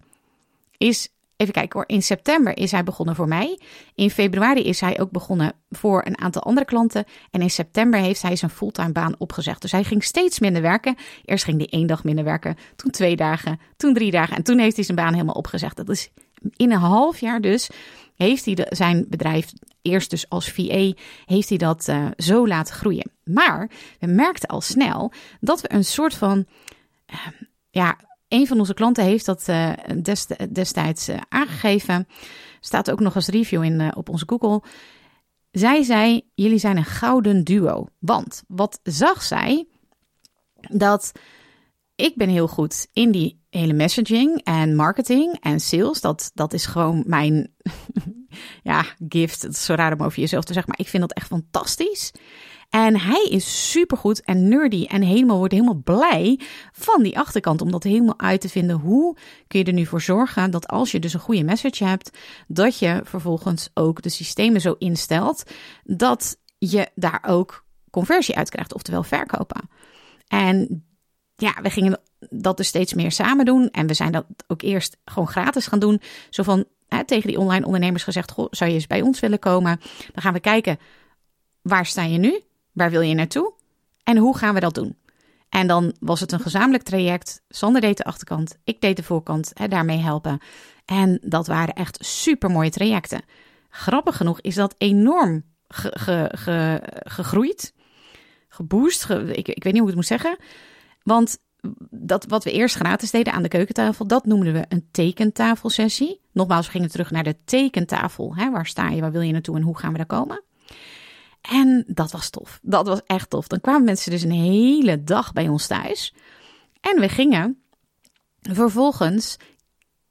[0.77, 1.88] is Even kijken hoor.
[1.88, 3.60] In september is hij begonnen voor mij.
[3.95, 7.06] In februari is hij ook begonnen voor een aantal andere klanten.
[7.32, 9.62] En in september heeft hij zijn fulltime baan opgezegd.
[9.62, 10.95] Dus hij ging steeds minder werken.
[11.25, 12.56] Eerst ging hij één dag minder werken.
[12.75, 13.60] Toen twee dagen.
[13.78, 14.36] Toen drie dagen.
[14.36, 15.78] En toen heeft hij zijn baan helemaal opgezegd.
[15.78, 16.10] Dat is
[16.56, 17.69] in een half jaar dus.
[18.15, 20.91] Heeft hij zijn bedrijf, eerst dus als VA,
[21.25, 23.12] heeft hij dat uh, zo laten groeien.
[23.23, 26.45] Maar we merkten al snel dat we een soort van.
[27.13, 27.17] Uh,
[27.69, 27.97] ja,
[28.29, 29.73] een van onze klanten heeft dat uh,
[30.49, 32.07] destijds uh, aangegeven.
[32.59, 34.61] Staat ook nog als review in, uh, op onze Google.
[35.51, 37.87] Zij zei: Jullie zijn een gouden duo.
[37.99, 39.67] Want wat zag zij?
[40.71, 41.11] Dat
[41.95, 46.01] ik ben heel goed in die hele messaging en marketing en sales.
[46.01, 47.53] Dat, dat is gewoon mijn
[48.63, 49.41] ja, gift.
[49.41, 52.11] Het is zo raar om over jezelf te zeggen, maar ik vind dat echt fantastisch.
[52.69, 56.39] En hij is supergoed en nerdy en helemaal wordt helemaal blij
[56.71, 57.62] van die achterkant.
[57.62, 58.75] Om dat helemaal uit te vinden.
[58.75, 62.17] Hoe kun je er nu voor zorgen dat als je dus een goede message hebt,
[62.47, 65.43] dat je vervolgens ook de systemen zo instelt
[65.84, 69.69] dat je daar ook conversie uit krijgt, oftewel verkopen.
[70.27, 70.86] En
[71.36, 73.69] ja, we gingen dat dus steeds meer samen doen.
[73.71, 76.01] En we zijn dat ook eerst gewoon gratis gaan doen.
[76.29, 79.39] Zo van hè, tegen die online ondernemers gezegd: Goh, zou je eens bij ons willen
[79.39, 79.79] komen?
[80.13, 80.79] Dan gaan we kijken,
[81.62, 82.41] waar sta je nu?
[82.79, 83.53] Waar wil je naartoe?
[84.03, 84.97] En hoe gaan we dat doen?
[85.49, 87.41] En dan was het een gezamenlijk traject.
[87.49, 90.39] Sander deed de achterkant, ik deed de voorkant, hè, daarmee helpen.
[90.85, 93.21] En dat waren echt super mooie trajecten.
[93.69, 95.43] Grappig genoeg is dat enorm
[97.03, 97.73] gegroeid,
[98.49, 99.09] geboost.
[99.09, 100.37] ik, ik weet niet hoe ik het moet zeggen.
[101.03, 101.37] Want
[101.89, 106.21] dat wat we eerst gratis deden aan de keukentafel, dat noemden we een tekentafelsessie.
[106.31, 108.35] Nogmaals, we gingen terug naar de tekentafel.
[108.35, 108.51] Hè?
[108.51, 110.43] Waar sta je, waar wil je naartoe en hoe gaan we daar komen?
[111.41, 112.60] En dat was tof.
[112.62, 113.47] Dat was echt tof.
[113.47, 116.13] Dan kwamen mensen dus een hele dag bij ons thuis.
[116.82, 117.62] En we gingen
[118.41, 119.38] vervolgens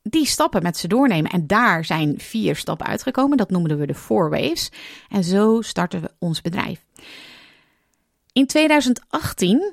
[0.03, 1.31] die stappen met ze doornemen.
[1.31, 3.37] En daar zijn vier stappen uitgekomen.
[3.37, 4.57] Dat noemden we de Four.
[5.09, 6.85] En zo starten we ons bedrijf.
[8.33, 9.73] In 2018,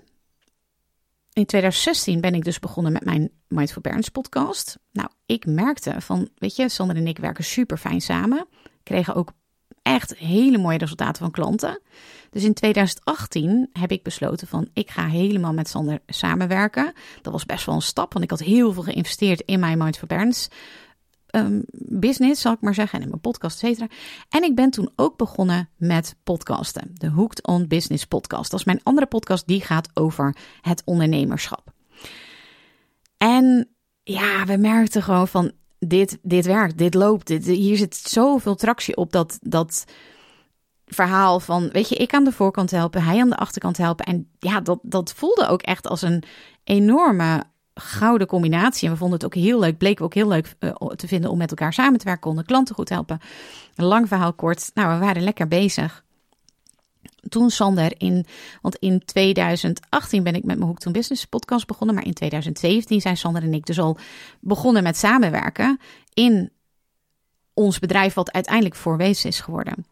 [1.34, 4.78] in 2016 ben ik dus begonnen met mijn Mindful Parents podcast.
[4.91, 8.48] Nou, ik merkte van, weet je, Sander en ik werken super fijn samen.
[8.84, 9.32] Kregen ook
[9.86, 11.82] echt hele mooie resultaten van klanten.
[12.30, 16.93] Dus in 2018 heb ik besloten van ik ga helemaal met Sander samenwerken.
[17.21, 19.98] Dat was best wel een stap, want ik had heel veel geïnvesteerd in mijn Mind
[19.98, 20.50] for Parents
[21.32, 23.88] um, business, zal ik maar zeggen, en in mijn podcast, et cetera.
[24.30, 26.91] En ik ben toen ook begonnen met podcasten.
[26.93, 28.52] De Hooked on Business podcast.
[28.52, 31.74] Dat is mijn andere podcast, die gaat over het ondernemerschap.
[33.17, 33.69] En
[34.04, 38.95] ja, we merkten gewoon van dit, dit werkt, dit loopt, dit, hier zit zoveel tractie
[38.95, 39.85] op dat, dat
[40.85, 44.05] verhaal van, weet je, ik aan de voorkant helpen, hij aan de achterkant helpen.
[44.05, 46.23] En ja, dat, dat voelde ook echt als een
[46.63, 48.88] enorme gouden combinatie.
[48.88, 51.38] En we vonden het ook heel leuk, bleek ook heel leuk uh, te vinden om
[51.38, 53.19] met elkaar samen te werken, konden klanten goed helpen.
[53.75, 56.05] Een lang verhaal kort, nou, we waren lekker bezig
[57.29, 58.25] toen Sander in,
[58.61, 63.01] want in 2018 ben ik met mijn Hoek Toen Business podcast begonnen, maar in 2017
[63.01, 63.97] zijn Sander en ik dus al
[64.39, 65.79] begonnen met samenwerken
[66.13, 66.51] in
[67.53, 69.85] ons bedrijf, wat uiteindelijk voor Wees is geworden.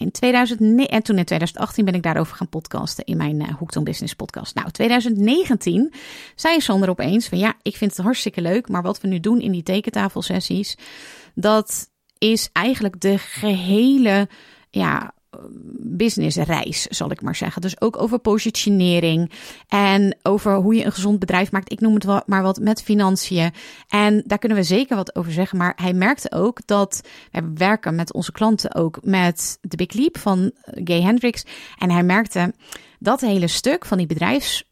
[0.00, 4.14] In 2009, en toen in 2018 ben ik daarover gaan podcasten in mijn uh, Business
[4.14, 4.54] podcast.
[4.54, 5.92] Nou, 2019
[6.34, 9.40] zei Sander opeens van ja, ik vind het hartstikke leuk, maar wat we nu doen
[9.40, 10.76] in die tekentafelsessies,
[11.34, 14.28] dat is eigenlijk de gehele
[14.70, 15.14] ja,
[15.78, 17.62] businessreis, zal ik maar zeggen.
[17.62, 19.30] Dus ook over positionering
[19.68, 21.72] en over hoe je een gezond bedrijf maakt.
[21.72, 23.52] Ik noem het wel maar wat met financiën.
[23.88, 25.58] En daar kunnen we zeker wat over zeggen.
[25.58, 30.18] Maar hij merkte ook dat we werken met onze klanten ook met de Big Leap
[30.18, 31.44] van Gay Hendricks.
[31.78, 32.54] En hij merkte
[32.98, 34.06] dat hele stuk van die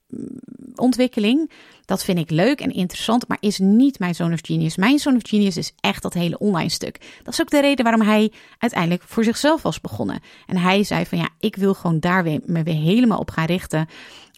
[0.09, 1.51] bedrijfsontwikkeling
[1.89, 4.77] dat vind ik leuk en interessant, maar is niet mijn Zone of Genius.
[4.77, 7.01] Mijn Zone of Genius is echt dat hele online stuk.
[7.23, 10.21] Dat is ook de reden waarom hij uiteindelijk voor zichzelf was begonnen.
[10.47, 13.47] En hij zei van ja, ik wil gewoon daar weer, me weer helemaal op gaan
[13.47, 13.89] richten.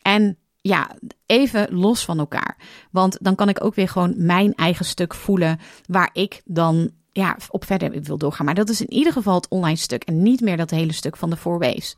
[0.03, 0.91] En ja,
[1.27, 2.57] even los van elkaar.
[2.91, 7.37] Want dan kan ik ook weer gewoon mijn eigen stuk voelen waar ik dan ja,
[7.49, 8.47] op verder wil doorgaan.
[8.47, 11.17] Maar dat is in ieder geval het online stuk en niet meer dat hele stuk
[11.17, 11.97] van de four waves.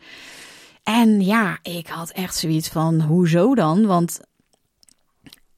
[0.83, 3.87] En ja, ik had echt zoiets van, hoezo dan?
[3.87, 4.21] Want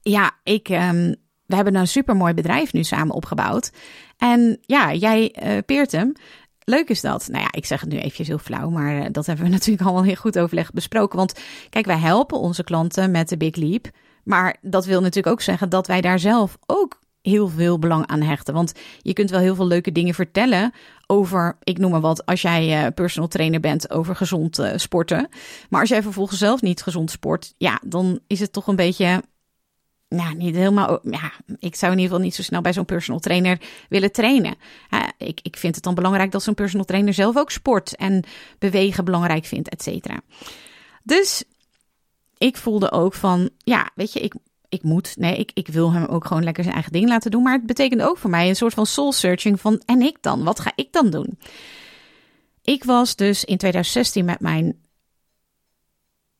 [0.01, 3.71] ja, ik, um, we hebben een supermooi bedrijf nu samen opgebouwd.
[4.17, 6.13] En ja, jij uh, peert hem.
[6.63, 7.27] Leuk is dat.
[7.27, 9.85] Nou ja, ik zeg het nu eventjes heel flauw, maar uh, dat hebben we natuurlijk
[9.85, 11.17] allemaal heel goed overleg besproken.
[11.17, 13.89] Want kijk, wij helpen onze klanten met de Big Leap.
[14.23, 18.21] Maar dat wil natuurlijk ook zeggen dat wij daar zelf ook heel veel belang aan
[18.21, 18.53] hechten.
[18.53, 20.71] Want je kunt wel heel veel leuke dingen vertellen
[21.07, 25.29] over, ik noem maar wat, als jij uh, personal trainer bent, over gezond uh, sporten.
[25.69, 29.23] Maar als jij vervolgens zelf niet gezond sport, ja, dan is het toch een beetje
[30.09, 30.99] nou, niet helemaal.
[31.03, 34.55] Ja, ik zou in ieder geval niet zo snel bij zo'n personal trainer willen trainen.
[35.17, 38.23] ik, ik vind het dan belangrijk dat zo'n personal trainer zelf ook sport en
[38.59, 40.21] bewegen belangrijk vindt, et cetera.
[41.03, 41.43] Dus
[42.37, 44.33] ik voelde ook van, ja, weet je, ik,
[44.75, 47.43] ik moet, nee, ik, ik wil hem ook gewoon lekker zijn eigen ding laten doen.
[47.43, 50.43] Maar het betekent ook voor mij een soort van soul searching van, en ik dan?
[50.43, 51.39] Wat ga ik dan doen?
[52.61, 54.79] Ik was dus in 2016 met mijn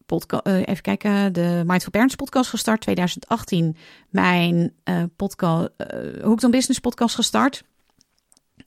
[0.06, 2.82] podcast, uh, even kijken, de Mindful Parents podcast gestart.
[2.82, 3.78] 2018
[4.10, 7.63] mijn uh, podcast, uh, Hooked on Business podcast gestart.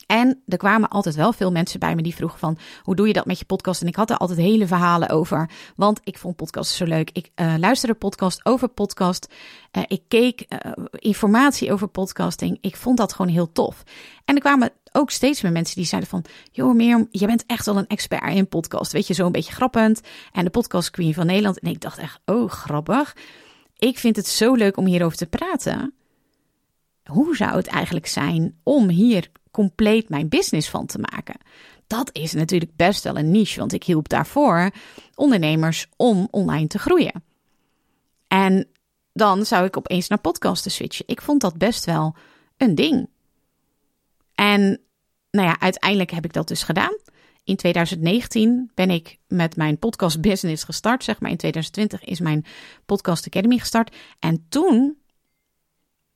[0.08, 2.58] En er kwamen altijd wel veel mensen bij me die vroegen van...
[2.82, 3.82] hoe doe je dat met je podcast?
[3.82, 5.50] En ik had er altijd hele verhalen over.
[5.76, 7.10] Want ik vond podcasts zo leuk.
[7.12, 9.32] Ik uh, luisterde podcast over podcast.
[9.72, 12.58] Uh, ik keek uh, informatie over podcasting.
[12.60, 13.82] Ik vond dat gewoon heel tof.
[14.24, 16.24] En er kwamen ook steeds meer mensen die zeiden van...
[16.52, 18.92] joh Mirjam, je bent echt wel een expert in podcast.
[18.92, 20.00] Weet je, zo een beetje grappend.
[20.32, 21.58] En de podcast queen van Nederland.
[21.58, 23.16] En ik dacht echt, oh grappig.
[23.76, 25.92] Ik vind het zo leuk om hierover te praten
[27.08, 31.36] hoe zou het eigenlijk zijn om hier compleet mijn business van te maken?
[31.86, 34.70] Dat is natuurlijk best wel een niche, want ik hielp daarvoor
[35.14, 37.24] ondernemers om online te groeien.
[38.26, 38.68] En
[39.12, 41.08] dan zou ik opeens naar podcasten switchen.
[41.08, 42.16] Ik vond dat best wel
[42.56, 43.08] een ding.
[44.34, 44.80] En
[45.30, 46.96] nou ja, uiteindelijk heb ik dat dus gedaan.
[47.44, 51.04] In 2019 ben ik met mijn podcast business gestart.
[51.04, 52.44] Zeg maar in 2020 is mijn
[52.86, 53.96] podcast academy gestart.
[54.18, 54.98] En toen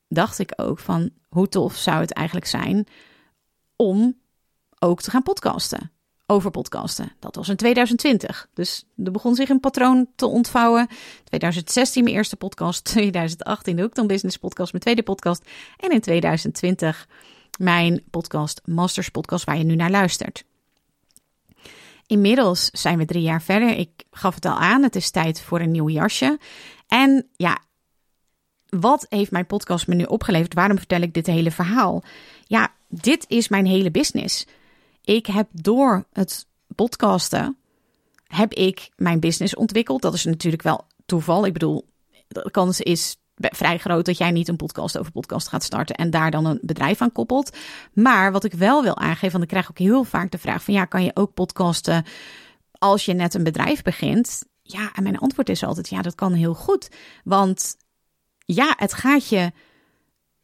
[0.09, 2.87] dacht ik ook van hoe tof zou het eigenlijk zijn
[3.77, 4.21] om
[4.79, 5.91] ook te gaan podcasten.
[6.27, 7.13] Over podcasten.
[7.19, 8.49] Dat was in 2020.
[8.55, 10.89] Dus er begon zich een patroon te ontvouwen.
[11.25, 12.85] 2016 mijn eerste podcast.
[12.85, 15.45] 2018 ook dan Business Podcast, mijn tweede podcast.
[15.77, 17.09] En in 2020
[17.59, 20.45] mijn podcast Masters Podcast, waar je nu naar luistert.
[22.07, 23.79] Inmiddels zijn we drie jaar verder.
[23.79, 26.39] Ik gaf het al aan, het is tijd voor een nieuw jasje.
[26.87, 27.59] En ja,
[28.69, 30.55] wat heeft mijn podcast me nu opgeleverd?
[30.55, 32.03] Waarom vertel ik dit hele verhaal?
[32.45, 34.47] Ja, dit is mijn hele business.
[35.05, 37.57] Ik heb door het podcasten
[38.27, 40.03] heb ik mijn business ontwikkeld.
[40.03, 41.47] Dat is natuurlijk wel toeval.
[41.47, 41.89] Ik bedoel,
[42.29, 46.11] de kans is vrij groot dat jij niet een podcast over podcast gaat starten en
[46.11, 47.57] daar dan een bedrijf aan koppelt.
[47.93, 50.75] Maar wat ik wel wil aangeven, want ik krijg ook heel vaak de vraag van
[50.75, 52.05] ja, kan je ook podcasten
[52.73, 54.45] als je net een bedrijf begint?
[54.63, 56.91] Ja, en mijn antwoord is altijd ja, dat kan heel goed.
[57.25, 57.77] Want
[58.39, 59.53] ja, het gaat je,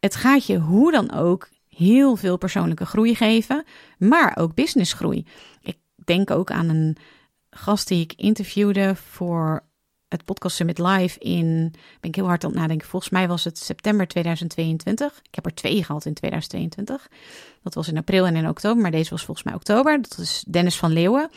[0.00, 1.48] het gaat je hoe dan ook
[1.78, 3.64] heel veel persoonlijke groei geven,
[3.98, 5.26] maar ook businessgroei.
[5.60, 6.96] Ik denk ook aan een
[7.50, 9.66] gast die ik interviewde voor
[10.08, 13.44] het Podcast Summit Live in, ben ik heel hard aan het nadenken, volgens mij was
[13.44, 15.20] het september 2022.
[15.22, 17.08] Ik heb er twee gehad in 2022.
[17.62, 20.02] Dat was in april en in oktober, maar deze was volgens mij oktober.
[20.02, 21.30] Dat is Dennis van Leeuwen.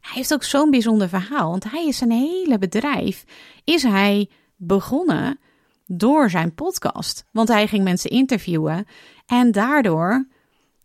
[0.00, 3.24] Hij heeft ook zo'n bijzonder verhaal, want hij is zijn hele bedrijf,
[3.64, 5.38] is hij begonnen
[5.86, 7.24] door zijn podcast.
[7.32, 8.86] Want hij ging mensen interviewen
[9.30, 10.26] en daardoor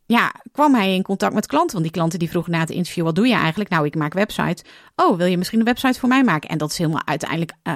[0.07, 1.71] ja, kwam hij in contact met klanten.
[1.71, 3.69] Want die klanten die vroegen na het interview: wat doe je eigenlijk?
[3.69, 4.63] Nou, ik maak websites.
[4.95, 6.49] Oh, wil je misschien een website voor mij maken?
[6.49, 7.73] En dat is helemaal uiteindelijk uh,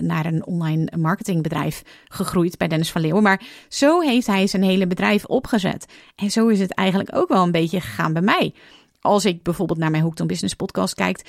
[0.00, 3.22] naar een online marketingbedrijf gegroeid bij Dennis van Leeuwen.
[3.22, 5.86] Maar zo heeft hij zijn hele bedrijf opgezet.
[6.16, 8.54] En zo is het eigenlijk ook wel een beetje gegaan bij mij.
[9.00, 11.20] Als ik bijvoorbeeld naar mijn Hooked on Business podcast kijk,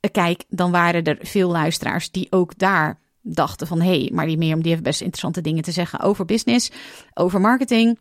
[0.00, 3.80] uh, kijk, dan waren er veel luisteraars die ook daar dachten van...
[3.80, 6.70] hé, hey, maar die Mirjam die heeft best interessante dingen te zeggen over business,
[7.14, 7.98] over marketing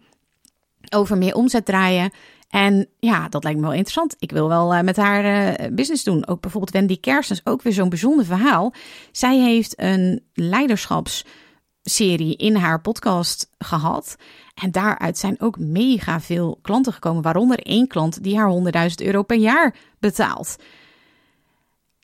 [0.90, 2.12] over meer omzet draaien.
[2.50, 4.16] En ja, dat lijkt me wel interessant.
[4.20, 6.28] Ik wil wel uh, met haar uh, business doen.
[6.28, 8.74] Ook bijvoorbeeld Wendy Kersens, ook weer zo'n bijzonder verhaal.
[9.12, 14.16] Zij heeft een leiderschapsserie in haar podcast gehad.
[14.54, 17.22] En daaruit zijn ook mega veel klanten gekomen.
[17.22, 20.56] Waaronder één klant die haar 100.000 euro per jaar betaalt.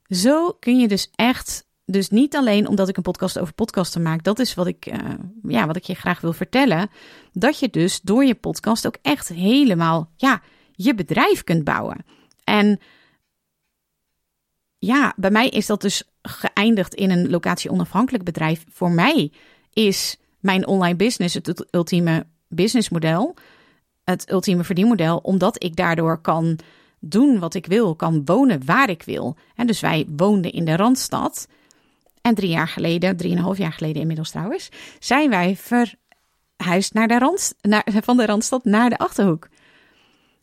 [0.07, 4.23] Zo kun je dus echt dus niet alleen omdat ik een podcast over podcasten maak,
[4.23, 4.99] dat is wat ik, uh,
[5.47, 6.89] ja, wat ik je graag wil vertellen.
[7.33, 10.41] Dat je dus door je podcast ook echt helemaal ja,
[10.71, 12.05] je bedrijf kunt bouwen.
[12.43, 12.79] En
[14.77, 18.65] ja, bij mij is dat dus geëindigd in een locatie-onafhankelijk bedrijf.
[18.69, 19.31] Voor mij
[19.73, 23.35] is mijn online business het ultieme businessmodel,
[24.03, 26.59] het ultieme verdienmodel, omdat ik daardoor kan
[26.99, 29.35] doen wat ik wil, kan wonen waar ik wil.
[29.55, 31.47] En dus wij woonden in de Randstad.
[32.21, 37.53] En drie jaar geleden, drieënhalf jaar geleden inmiddels trouwens, zijn wij verhuisd naar de Rand,
[37.61, 39.47] naar, van de Randstad naar de Achterhoek.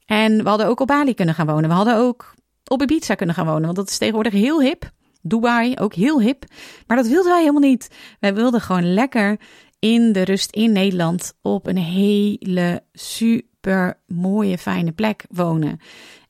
[0.05, 1.69] En we hadden ook op Bali kunnen gaan wonen.
[1.69, 4.91] We hadden ook op Ibiza kunnen gaan wonen, want dat is tegenwoordig heel hip.
[5.23, 6.45] Dubai, ook heel hip.
[6.87, 7.91] Maar dat wilden wij helemaal niet.
[8.21, 9.41] Wij wilden gewoon lekker
[9.79, 15.81] in de rust in Nederland op een hele super mooie, fijne plek wonen.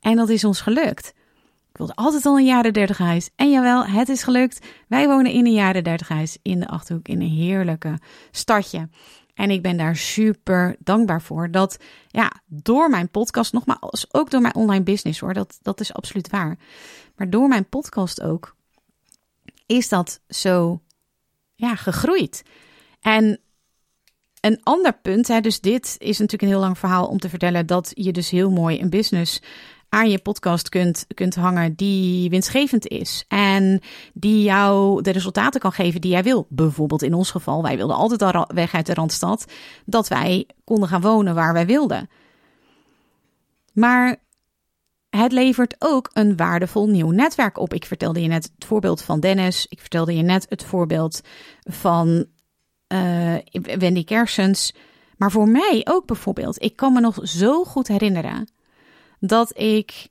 [0.01, 1.13] En dat is ons gelukt.
[1.79, 3.31] Ik wilde altijd al een jaren dertig huis.
[3.37, 4.67] En jawel, het is gelukt.
[4.89, 7.99] Wij wonen in een jaren dertig huis in de Achterhoek in een heerlijke
[8.31, 8.89] stadje.
[9.35, 14.41] En ik ben daar super dankbaar voor dat ja, door mijn podcast, nogmaals, ook door
[14.41, 16.59] mijn online business hoor, dat, dat is absoluut waar.
[17.17, 18.57] Maar door mijn podcast ook,
[19.67, 20.81] is dat zo
[21.55, 22.43] ja, gegroeid.
[23.01, 23.41] En
[24.41, 27.67] een ander punt, hè, dus dit is natuurlijk een heel lang verhaal om te vertellen
[27.67, 29.41] dat je dus heel mooi een business
[29.89, 33.25] aan je podcast kunt, kunt hangen die winstgevend is.
[33.29, 33.81] En
[34.13, 36.47] die jou de resultaten kan geven die jij wil.
[36.49, 39.45] Bijvoorbeeld in ons geval, wij wilden altijd al weg uit de Randstad.
[39.85, 42.09] Dat wij konden gaan wonen waar wij wilden.
[43.73, 44.17] Maar
[45.11, 47.75] het levert ook een waardevol nieuw netwerk op.
[47.75, 49.67] Ik vertelde je net het voorbeeld van Dennis.
[49.69, 51.21] Ik vertelde je net het voorbeeld
[51.63, 52.27] van
[52.89, 53.35] uh,
[53.79, 54.75] Wendy Kersens.
[55.17, 56.63] Maar voor mij ook bijvoorbeeld.
[56.63, 58.49] Ik kan me nog zo goed herinneren
[59.21, 60.09] dat ik.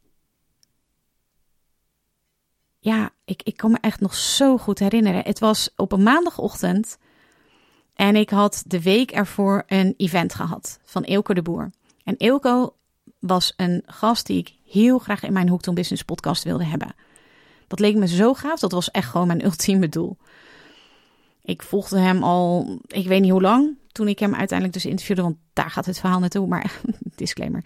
[2.79, 5.23] Ja, ik, ik kan me echt nog zo goed herinneren.
[5.23, 6.97] Het was op een maandagochtend.
[7.93, 11.71] En ik had de week ervoor een event gehad van Eelco de Boer.
[12.03, 12.75] En Eelco
[13.19, 16.95] was een gast die ik heel graag in mijn Hoekton Business podcast wilde hebben.
[17.67, 18.59] Dat leek me zo gaaf.
[18.59, 20.17] Dat was echt gewoon mijn ultieme doel.
[21.41, 25.21] Ik volgde hem al, ik weet niet hoe lang, toen ik hem uiteindelijk dus interviewde,
[25.21, 26.81] want daar gaat het verhaal naartoe, maar
[27.15, 27.65] disclaimer.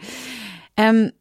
[0.76, 1.12] Um,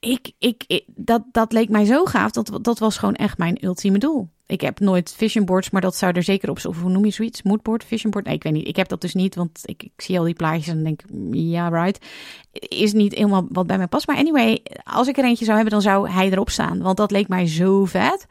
[0.00, 2.30] ik, ik, dat, dat leek mij zo gaaf.
[2.30, 4.28] Dat, dat was gewoon echt mijn ultieme doel.
[4.46, 6.64] Ik heb nooit vision boards, maar dat zou er zeker op.
[6.64, 7.42] Of hoe noem je zoiets?
[7.42, 8.24] Moodboard, vision board?
[8.24, 8.66] Nee, ik weet niet.
[8.66, 11.00] Ik heb dat dus niet, want ik, ik zie al die plaatjes en denk,
[11.32, 12.06] ja, right.
[12.52, 14.06] Is niet helemaal wat bij mij past.
[14.06, 16.82] Maar anyway, als ik er eentje zou hebben, dan zou hij erop staan.
[16.82, 18.26] Want dat leek mij zo vet.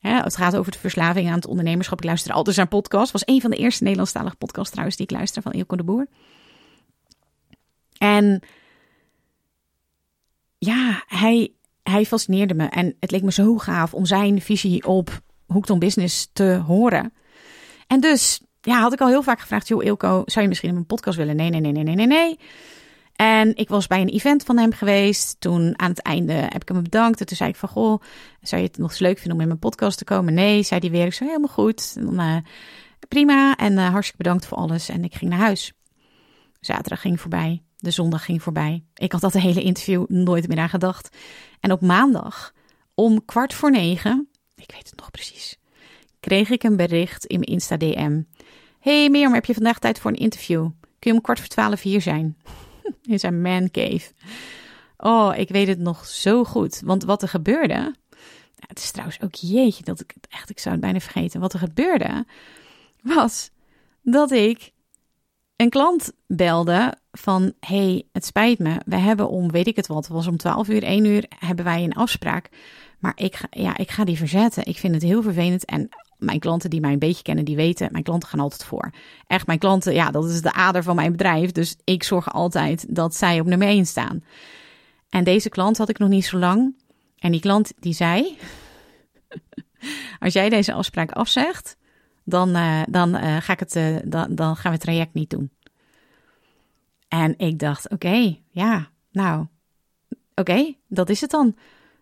[0.00, 1.98] Het gaat over de verslaving aan het ondernemerschap.
[1.98, 3.12] Ik luister altijd naar podcast.
[3.12, 6.06] Was een van de eerste Nederlandstalige podcasts trouwens die ik luister van Ilko de Boer.
[7.98, 8.42] En
[10.64, 12.66] ja, hij, hij fascineerde me.
[12.66, 17.12] En het leek me zo gaaf om zijn visie op Hoekton Business te horen.
[17.86, 19.68] En dus, ja, had ik al heel vaak gevraagd...
[19.68, 21.36] joh, Ilko, zou je misschien in mijn podcast willen?
[21.36, 22.38] Nee, nee, nee, nee, nee, nee, nee.
[23.16, 25.40] En ik was bij een event van hem geweest.
[25.40, 27.20] Toen aan het einde heb ik hem bedankt.
[27.20, 28.02] En toen zei ik van, goh,
[28.40, 30.34] zou je het nog eens leuk vinden om in mijn podcast te komen?
[30.34, 31.06] Nee, zei hij weer.
[31.06, 31.96] Ik helemaal goed.
[31.98, 32.36] Uh,
[33.08, 33.56] prima.
[33.56, 34.88] En uh, hartstikke bedankt voor alles.
[34.88, 35.72] En ik ging naar huis.
[36.60, 37.62] Zaterdag ging voorbij.
[37.82, 38.84] De zondag ging voorbij.
[38.94, 41.16] Ik had dat hele interview nooit meer aan gedacht.
[41.60, 42.52] En op maandag
[42.94, 45.58] om kwart voor negen, ik weet het nog precies,
[46.20, 48.22] kreeg ik een bericht in mijn Insta DM.
[48.80, 50.62] Hey Mirjam, heb je vandaag tijd voor een interview?
[50.98, 52.36] Kun je om kwart voor twaalf hier zijn?
[53.02, 54.12] in zijn man cave.
[54.96, 56.80] Oh, ik weet het nog zo goed.
[56.84, 57.94] Want wat er gebeurde.
[58.66, 61.40] het is trouwens ook jeetje dat ik het echt, ik zou het bijna vergeten.
[61.40, 62.24] Wat er gebeurde
[63.00, 63.50] was
[64.02, 64.72] dat ik
[65.62, 68.80] een klant belde van: hey, het spijt me.
[68.84, 71.64] We hebben om, weet ik het wat, het was om 12 uur, 1 uur, hebben
[71.64, 72.48] wij een afspraak.
[72.98, 74.66] Maar ik ga, ja, ik ga die verzetten.
[74.66, 75.64] Ik vind het heel vervelend.
[75.64, 78.90] En mijn klanten die mij een beetje kennen, die weten, mijn klanten gaan altijd voor.
[79.26, 81.52] Echt, mijn klanten, ja, dat is de ader van mijn bedrijf.
[81.52, 84.24] Dus ik zorg altijd dat zij op nummer 1 staan.
[85.08, 86.74] En deze klant had ik nog niet zo lang.
[87.18, 88.38] En die klant die zei:
[90.20, 91.76] Als jij deze afspraak afzegt,
[92.32, 95.30] dan, uh, dan, uh, ga ik het, uh, dan, dan gaan we het traject niet
[95.30, 95.50] doen.
[97.08, 99.46] En ik dacht, oké, ja, nou,
[100.34, 101.56] oké, dat is het dan.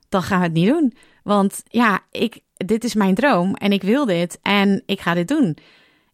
[0.08, 0.94] Dan gaan we het niet doen.
[1.22, 5.28] Want ja, ik, dit is mijn droom en ik wil dit en ik ga dit
[5.28, 5.56] doen.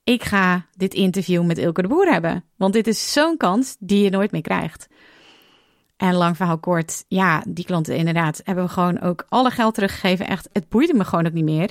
[0.05, 2.45] Ik ga dit interview met Ilke de Boer hebben.
[2.57, 4.89] Want dit is zo'n kans die je nooit meer krijgt.
[5.97, 10.27] En lang verhaal kort, ja, die klanten inderdaad hebben we gewoon ook alle geld teruggegeven.
[10.27, 11.71] Echt, het boeide me gewoon ook niet meer.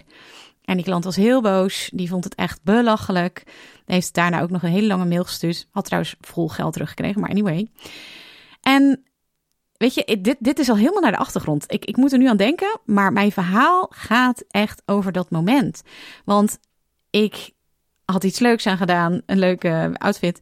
[0.65, 1.89] En die klant was heel boos.
[1.93, 3.43] Die vond het echt belachelijk.
[3.85, 5.67] Heeft daarna ook nog een hele lange mail gestuurd.
[5.71, 7.67] Had trouwens vol geld teruggekregen, maar anyway.
[8.61, 9.03] En
[9.77, 11.71] weet je, dit, dit is al helemaal naar de achtergrond.
[11.71, 15.83] Ik, ik moet er nu aan denken, maar mijn verhaal gaat echt over dat moment.
[16.25, 16.59] Want
[17.09, 17.51] ik
[18.05, 20.39] had iets leuks aan gedaan, een leuke outfit.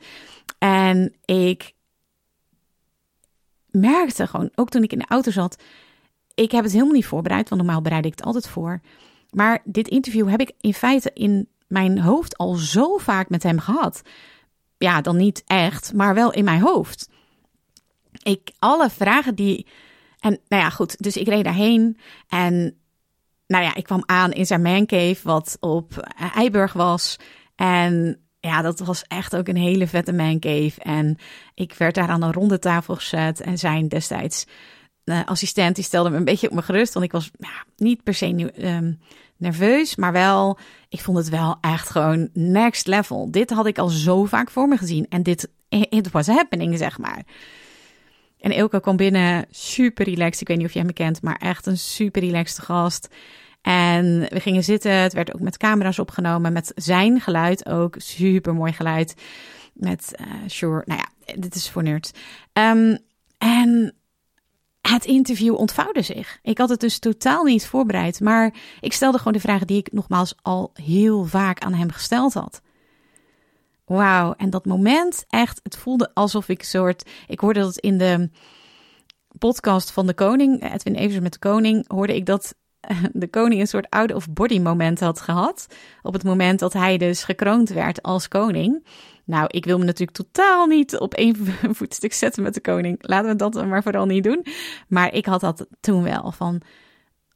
[0.57, 1.73] En ik
[3.71, 5.63] merkte gewoon, ook toen ik in de auto zat,
[6.33, 8.81] ik heb het helemaal niet voorbereid, want normaal bereid ik het altijd voor.
[9.33, 13.59] Maar dit interview heb ik in feite in mijn hoofd al zo vaak met hem
[13.59, 14.01] gehad.
[14.77, 17.09] Ja, dan niet echt, maar wel in mijn hoofd.
[18.23, 19.67] Ik, alle vragen die.
[20.19, 21.03] En nou ja, goed.
[21.03, 21.97] Dus ik reed daarheen.
[22.27, 22.77] En
[23.47, 27.17] nou ja, ik kwam aan in zijn mancave, wat op Eiburg was.
[27.55, 30.81] En ja, dat was echt ook een hele vette mancave.
[30.81, 31.17] En
[31.53, 33.41] ik werd daar aan een ronde tafel gezet.
[33.41, 34.45] En zijn destijds
[35.05, 36.93] uh, assistent die stelde me een beetje op me gerust.
[36.93, 37.31] Want ik was
[37.75, 38.49] niet per se nu,
[39.37, 40.57] nerveus, maar wel,
[40.89, 43.31] ik vond het wel echt gewoon next level.
[43.31, 45.05] Dit had ik al zo vaak voor me gezien.
[45.09, 47.23] En dit, it was happening, zeg maar.
[48.39, 50.41] En Ilke kwam binnen, super relaxed.
[50.41, 53.09] Ik weet niet of jij me kent, maar echt een super relaxed gast.
[53.61, 54.91] En we gingen zitten.
[54.91, 56.53] Het werd ook met camera's opgenomen.
[56.53, 57.95] Met zijn geluid ook.
[57.97, 59.15] Super mooi geluid.
[59.73, 60.83] Met uh, Sure.
[60.85, 62.11] Nou ja, dit is voor nerds.
[62.53, 62.97] Um,
[63.37, 63.93] en
[64.91, 66.39] het interview ontvouwde zich.
[66.41, 68.19] Ik had het dus totaal niet voorbereid.
[68.19, 72.33] Maar ik stelde gewoon de vragen die ik nogmaals al heel vaak aan hem gesteld
[72.33, 72.61] had.
[73.85, 74.33] Wauw.
[74.37, 75.59] En dat moment echt.
[75.63, 77.09] Het voelde alsof ik soort.
[77.27, 78.29] Ik hoorde dat in de
[79.37, 80.73] podcast van de koning.
[80.73, 81.85] Edwin Evers met de koning.
[81.87, 82.55] Hoorde ik dat
[83.13, 85.67] de koning een soort out of body moment had gehad.
[86.01, 88.85] Op het moment dat hij dus gekroond werd als koning.
[89.25, 91.35] Nou, ik wil me natuurlijk totaal niet op één
[91.79, 92.97] voetstuk zetten met de koning.
[92.99, 94.45] Laten we dat maar vooral niet doen.
[94.87, 96.61] Maar ik had dat toen wel van.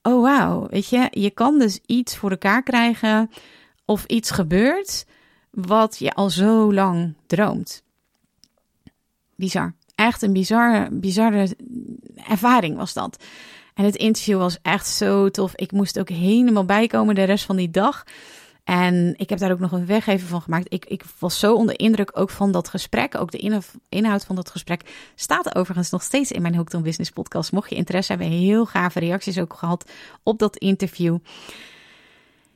[0.02, 3.30] Oh wauw, weet je, je kan dus iets voor elkaar krijgen
[3.86, 5.06] of iets gebeurt
[5.52, 7.84] wat je al zo lang droomt.
[9.36, 9.76] Bizar.
[9.96, 11.56] Echt een bizarre, bizarre
[12.28, 13.24] ervaring was dat.
[13.78, 15.56] En het interview was echt zo tof.
[15.56, 18.04] Ik moest ook helemaal bijkomen de rest van die dag.
[18.64, 20.74] En ik heb daar ook nog een weggever van gemaakt.
[20.74, 23.18] Ik, ik was zo onder indruk ook van dat gesprek.
[23.18, 27.52] Ook de inhoud van dat gesprek staat overigens nog steeds in mijn Hooked Business podcast.
[27.52, 29.92] Mocht je interesse hebben, heel gave reacties ook gehad
[30.24, 31.18] op dat interview.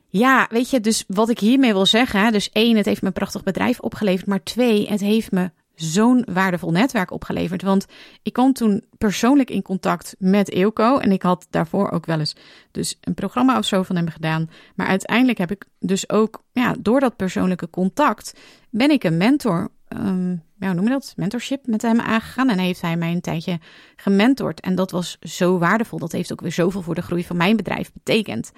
[0.08, 2.32] Ja, weet je, dus wat ik hiermee wil zeggen.
[2.32, 4.28] Dus één, het heeft me prachtig bedrijf opgeleverd.
[4.28, 5.52] Maar twee, het heeft me
[5.82, 7.62] zo'n waardevol netwerk opgeleverd.
[7.62, 7.86] Want
[8.24, 10.98] ik kwam toen persoonlijk in contact met Eelco.
[10.98, 12.36] En ik had daarvoor ook wel eens
[12.72, 14.50] dus een programma of zo van hem gedaan.
[14.76, 18.34] Maar uiteindelijk heb ik dus ook, ja, door dat persoonlijke contact,
[18.70, 19.70] ben ik een mentor.
[19.98, 21.14] Um, ja, hoe noem je dat?
[21.16, 22.50] Mentorship met hem aangegaan.
[22.50, 23.60] En heeft hij mij een tijdje
[23.96, 24.60] gementord.
[24.60, 26.00] En dat was zo waardevol.
[26.00, 28.52] Dat heeft ook weer zoveel voor de groei van mijn bedrijf betekend.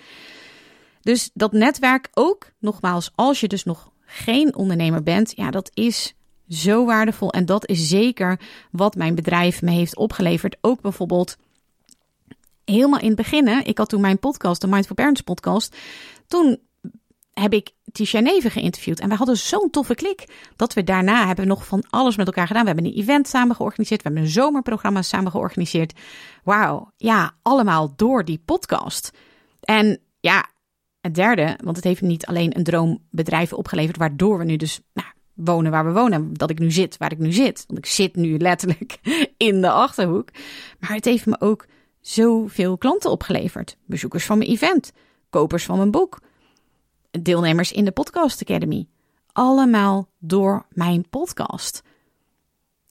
[1.02, 6.16] Dus dat netwerk ook, nogmaals, als je dus nog geen ondernemer bent, ja, dat is
[6.48, 7.32] zo waardevol.
[7.32, 8.40] En dat is zeker
[8.72, 10.58] wat mijn bedrijf me heeft opgeleverd.
[10.62, 11.38] Ook bijvoorbeeld
[12.66, 13.48] helemaal in het begin.
[13.48, 15.76] Ik had toen mijn podcast, de Mindful Parents podcast.
[16.28, 16.60] Toen
[17.34, 19.00] heb ik Tisha Neven geïnterviewd.
[19.00, 20.50] En we hadden zo'n toffe klik.
[20.56, 22.62] Dat we daarna hebben nog van alles met elkaar gedaan.
[22.62, 24.02] We hebben een event samen georganiseerd.
[24.02, 25.94] We hebben een zomerprogramma samen georganiseerd.
[26.44, 26.92] Wauw.
[26.98, 29.12] Ja, allemaal door die podcast.
[29.60, 30.46] En ja,
[31.02, 33.98] het derde, want het heeft niet alleen een droombedrijf opgeleverd.
[33.98, 36.34] Waardoor we nu dus nou, wonen waar we wonen.
[36.34, 37.64] Dat ik nu zit waar ik nu zit.
[37.68, 39.00] Want ik zit nu letterlijk
[39.38, 40.30] in de achterhoek.
[40.80, 41.66] Maar het heeft me ook
[42.02, 43.78] zoveel klanten opgeleverd.
[43.86, 44.92] Bezoekers van mijn event,
[45.30, 46.20] kopers van mijn boek,
[47.12, 48.88] deelnemers in de Podcast Academy.
[49.32, 51.82] Allemaal door mijn podcast.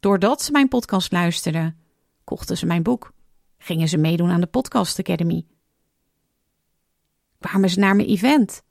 [0.00, 1.76] Doordat ze mijn podcast luisterden,
[2.24, 3.12] kochten ze mijn boek.
[3.58, 5.46] Gingen ze meedoen aan de Podcast Academy.
[7.38, 8.62] Kwamen ze naar mijn event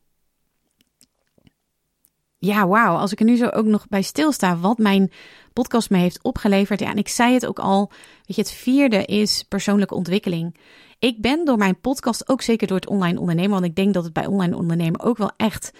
[2.43, 2.95] ja, wauw.
[2.95, 5.11] Als ik er nu zo ook nog bij stilsta, wat mijn
[5.53, 6.79] podcast me heeft opgeleverd.
[6.79, 7.91] Ja, en ik zei het ook al.
[8.25, 10.55] Weet je, het vierde is persoonlijke ontwikkeling.
[10.99, 13.51] Ik ben door mijn podcast ook zeker door het online ondernemen.
[13.51, 15.71] Want ik denk dat het bij online ondernemen ook wel echt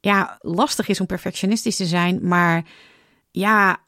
[0.00, 2.18] ja, lastig is om perfectionistisch te zijn.
[2.22, 2.64] Maar
[3.30, 3.80] ja,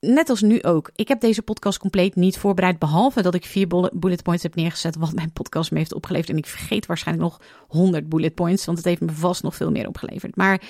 [0.00, 0.90] net als nu ook.
[0.94, 2.78] Ik heb deze podcast compleet niet voorbereid.
[2.78, 4.96] Behalve dat ik vier bullet points heb neergezet.
[4.96, 6.30] Wat mijn podcast me heeft opgeleverd.
[6.30, 8.64] En ik vergeet waarschijnlijk nog 100 bullet points.
[8.64, 10.36] Want het heeft me vast nog veel meer opgeleverd.
[10.36, 10.60] Maar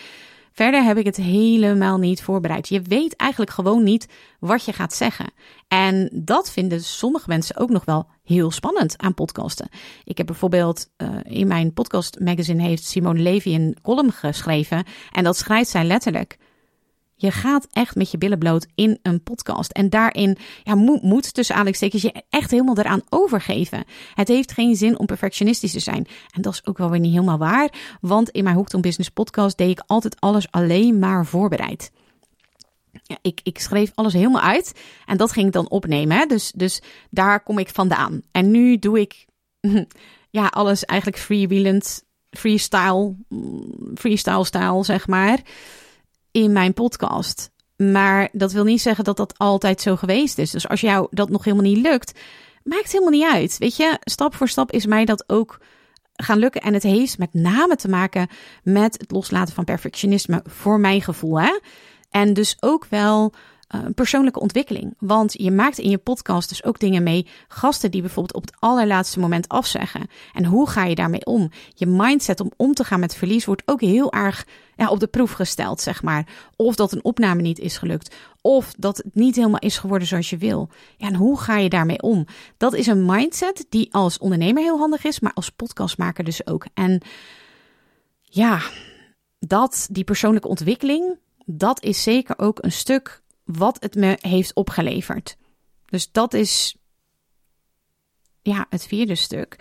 [0.55, 2.69] Verder heb ik het helemaal niet voorbereid.
[2.69, 5.33] Je weet eigenlijk gewoon niet wat je gaat zeggen.
[5.69, 9.69] En dat vinden sommige mensen ook nog wel heel spannend aan podcasten.
[10.05, 14.85] Ik heb bijvoorbeeld uh, in mijn podcast magazine heeft Simone Levy een column geschreven.
[15.13, 16.39] En dat schrijft zij letterlijk.
[17.25, 19.73] Je gaat echt met je billen bloot in een podcast.
[19.73, 23.85] En daarin ja, moet, moet tussen aanhalingstekens je echt helemaal eraan overgeven.
[24.15, 26.07] Het heeft geen zin om perfectionistisch te zijn.
[26.31, 27.73] En dat is ook wel weer niet helemaal waar.
[28.01, 31.93] Want in mijn Hoekton Business podcast deed ik altijd alles alleen maar voorbereid.
[33.03, 34.73] Ja, ik, ik schreef alles helemaal uit
[35.07, 36.29] en dat ging ik dan opnemen.
[36.29, 38.23] Dus, dus daar kom ik vandaan.
[38.33, 39.27] En nu doe ik
[40.31, 43.15] ja, alles eigenlijk freewheelend, freestyle,
[43.95, 45.41] freestyle style, zeg maar
[46.35, 47.51] in mijn podcast.
[47.77, 50.51] Maar dat wil niet zeggen dat dat altijd zo geweest is.
[50.51, 52.19] Dus als jou dat nog helemaal niet lukt,
[52.63, 53.59] maakt helemaal niet uit.
[53.59, 55.59] Weet je, stap voor stap is mij dat ook
[56.13, 56.61] gaan lukken.
[56.61, 58.29] En het heeft met name te maken
[58.63, 61.41] met het loslaten van perfectionisme, voor mijn gevoel.
[61.41, 61.59] Hè?
[62.11, 63.33] En dus ook wel
[63.95, 64.95] persoonlijke ontwikkeling.
[64.99, 67.27] Want je maakt in je podcast dus ook dingen mee.
[67.49, 70.09] Gasten die bijvoorbeeld op het allerlaatste moment afzeggen.
[70.33, 71.51] En hoe ga je daarmee om?
[71.75, 74.47] Je mindset om om te gaan met verlies wordt ook heel erg
[74.77, 76.27] ja, op de proef gesteld, zeg maar.
[76.57, 78.15] Of dat een opname niet is gelukt.
[78.41, 80.69] Of dat het niet helemaal is geworden zoals je wil.
[80.97, 82.27] Ja, en hoe ga je daarmee om?
[82.57, 86.67] Dat is een mindset die als ondernemer heel handig is, maar als podcastmaker dus ook.
[86.75, 87.01] En
[88.23, 88.61] ja,
[89.39, 95.37] dat, die persoonlijke ontwikkeling, dat is zeker ook een stuk wat het me heeft opgeleverd.
[95.87, 96.77] Dus dat is
[98.43, 99.57] ja, het vierde stuk.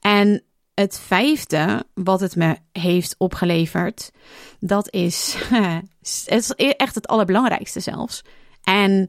[0.00, 0.42] En
[0.74, 4.10] het vijfde wat het me heeft opgeleverd,
[4.58, 5.36] dat is,
[6.24, 8.22] het is echt het allerbelangrijkste zelfs.
[8.62, 9.08] En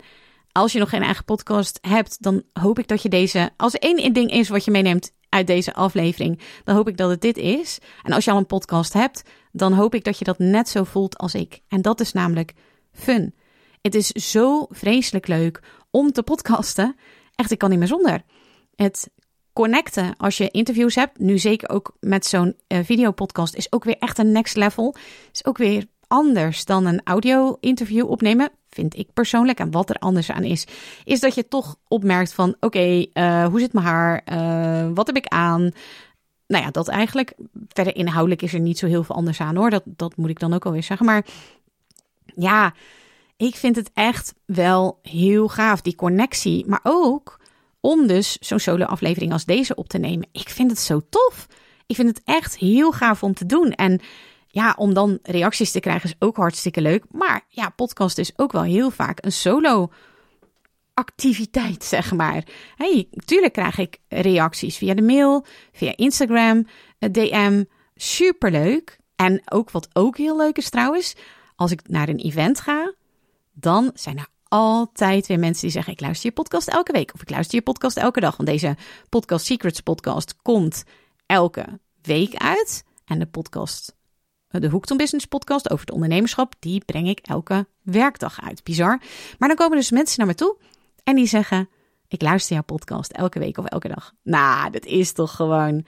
[0.52, 3.80] als je nog geen eigen podcast hebt, dan hoop ik dat je deze, als er
[3.80, 7.38] één ding is wat je meeneemt uit deze aflevering, dan hoop ik dat het dit
[7.38, 7.80] is.
[8.04, 10.84] En als je al een podcast hebt, dan hoop ik dat je dat net zo
[10.84, 11.60] voelt als ik.
[11.68, 12.54] En dat is namelijk
[12.92, 13.34] fun.
[13.82, 15.62] Het is zo vreselijk leuk
[15.92, 16.96] om te podcasten.
[17.36, 18.22] Echt, ik kan niet meer zonder.
[18.76, 19.10] Het
[19.54, 23.98] connecten als je interviews hebt, nu zeker ook met zo'n uh, videopodcast, is ook weer
[24.00, 24.96] echt een next level.
[25.32, 29.60] Is ook weer anders dan een audio-interview opnemen, vind ik persoonlijk.
[29.60, 30.68] En wat er anders aan is,
[31.04, 34.22] is dat je toch opmerkt van, oké, eh, hoe zit mijn haar?
[34.32, 35.72] Uh, wat heb ik aan?
[36.48, 37.34] Nou ja, dat eigenlijk.
[37.68, 39.70] Verder inhoudelijk is er niet zo heel veel anders aan hoor.
[39.70, 41.06] Dat, dat moet ik dan ook alweer zeggen.
[41.06, 41.26] Maar
[42.36, 42.74] ja,
[43.40, 46.66] ik vind het echt wel heel gaaf, die connectie.
[46.68, 47.40] Maar ook
[47.80, 50.28] om dus zo'n solo-aflevering als deze op te nemen.
[50.32, 51.48] Ik vind het zo tof.
[51.86, 53.72] Ik vind het echt heel gaaf om te doen.
[53.72, 54.00] En
[54.48, 57.04] ja, om dan reacties te krijgen is ook hartstikke leuk.
[57.12, 59.92] Maar ja, podcast is ook wel heel vaak een solo
[60.94, 62.44] activiteit, zeg maar.
[62.76, 66.68] Hey, tuurlijk krijg ik reacties via de mail, via Instagram,
[67.12, 67.64] DM.
[67.96, 68.98] Superleuk.
[69.16, 71.16] En ook wat ook heel leuk is trouwens,
[71.56, 72.94] als ik naar een event ga,
[73.60, 77.22] dan zijn er altijd weer mensen die zeggen: Ik luister je podcast elke week of
[77.22, 78.38] ik luister je podcast elke dag.
[78.38, 78.76] Want deze
[79.10, 80.84] Podcast Secrets podcast komt
[81.26, 82.84] elke week uit.
[83.06, 83.96] En de podcast,
[84.48, 88.64] de Hoekton Business podcast over het ondernemerschap, die breng ik elke werkdag uit.
[88.64, 89.02] Bizar.
[89.38, 90.58] Maar dan komen dus mensen naar me toe
[91.04, 91.70] en die zeggen:
[92.08, 94.14] Ik luister jouw podcast elke week of elke dag.
[94.24, 95.86] Nou, dat is toch gewoon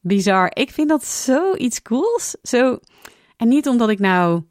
[0.00, 0.50] bizar.
[0.52, 2.36] Ik vind dat zoiets cools.
[2.42, 2.78] Zo.
[3.36, 4.42] En niet omdat ik nou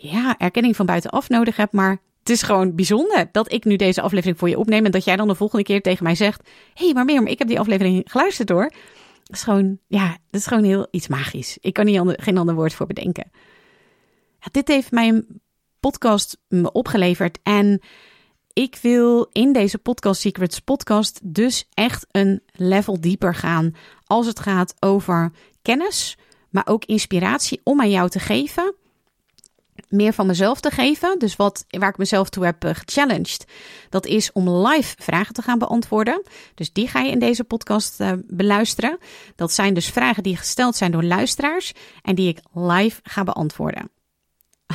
[0.00, 1.72] ja, erkenning van buitenaf nodig heb.
[1.72, 4.84] Maar het is gewoon bijzonder dat ik nu deze aflevering voor je opneem.
[4.84, 7.38] En dat jij dan de volgende keer tegen mij zegt: Hé, hey, maar maar ik
[7.38, 8.72] heb die aflevering geluisterd hoor.
[9.24, 11.58] Dat is gewoon, ja, dat is gewoon heel iets magisch.
[11.60, 13.30] Ik kan niet geen ander woord voor bedenken.
[14.50, 15.26] Dit heeft mijn
[15.80, 17.38] podcast me opgeleverd.
[17.42, 17.80] En
[18.52, 23.74] ik wil in deze Podcast Secrets podcast dus echt een level dieper gaan.
[24.04, 25.32] Als het gaat over
[25.62, 26.16] kennis,
[26.50, 28.74] maar ook inspiratie om aan jou te geven
[29.90, 31.18] meer van mezelf te geven.
[31.18, 33.44] Dus wat, waar ik mezelf toe heb uh, gechallenged,
[33.88, 36.22] dat is om live vragen te gaan beantwoorden.
[36.54, 38.98] Dus die ga je in deze podcast uh, beluisteren.
[39.36, 41.72] Dat zijn dus vragen die gesteld zijn door luisteraars
[42.02, 43.90] en die ik live ga beantwoorden.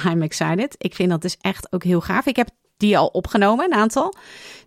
[0.05, 0.75] I'm excited.
[0.77, 2.25] Ik vind dat dus echt ook heel gaaf.
[2.25, 4.15] Ik heb die al opgenomen, een aantal.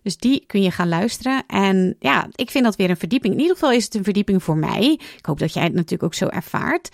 [0.03, 1.43] Dus die kun je gaan luisteren.
[1.47, 3.33] En ja, ik vind dat weer een verdieping.
[3.33, 4.99] In ieder geval is het een verdieping voor mij.
[5.17, 6.89] Ik hoop dat jij het natuurlijk ook zo ervaart.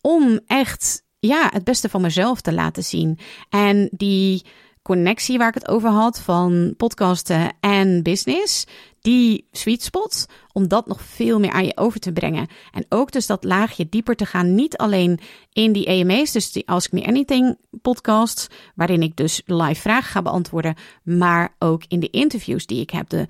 [0.00, 3.18] Om echt ja, het beste van mezelf te laten zien.
[3.48, 4.44] En die
[4.82, 8.66] connectie waar ik het over had van podcasten en business,
[9.00, 12.46] die sweet spot, om dat nog veel meer aan je over te brengen.
[12.72, 15.20] En ook dus dat laagje dieper te gaan, niet alleen
[15.52, 20.22] in die AMA's, dus die Ask Me Anything podcasts, waarin ik dus live vragen ga
[20.22, 23.26] beantwoorden, maar ook in de interviews die ik heb, de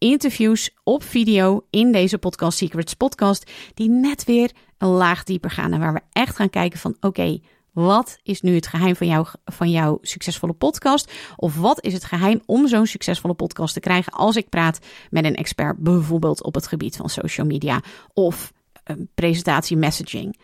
[0.00, 5.72] interviews op video in deze Podcast Secrets podcast, die net weer een laag dieper gaan
[5.72, 7.38] en waar we echt gaan kijken van oké,
[7.72, 11.12] wat is nu het geheim van, jou, van jouw succesvolle podcast?
[11.36, 14.78] Of wat is het geheim om zo'n succesvolle podcast te krijgen als ik praat
[15.10, 17.82] met een expert, bijvoorbeeld op het gebied van social media
[18.12, 18.52] of
[18.84, 20.36] een presentatie messaging?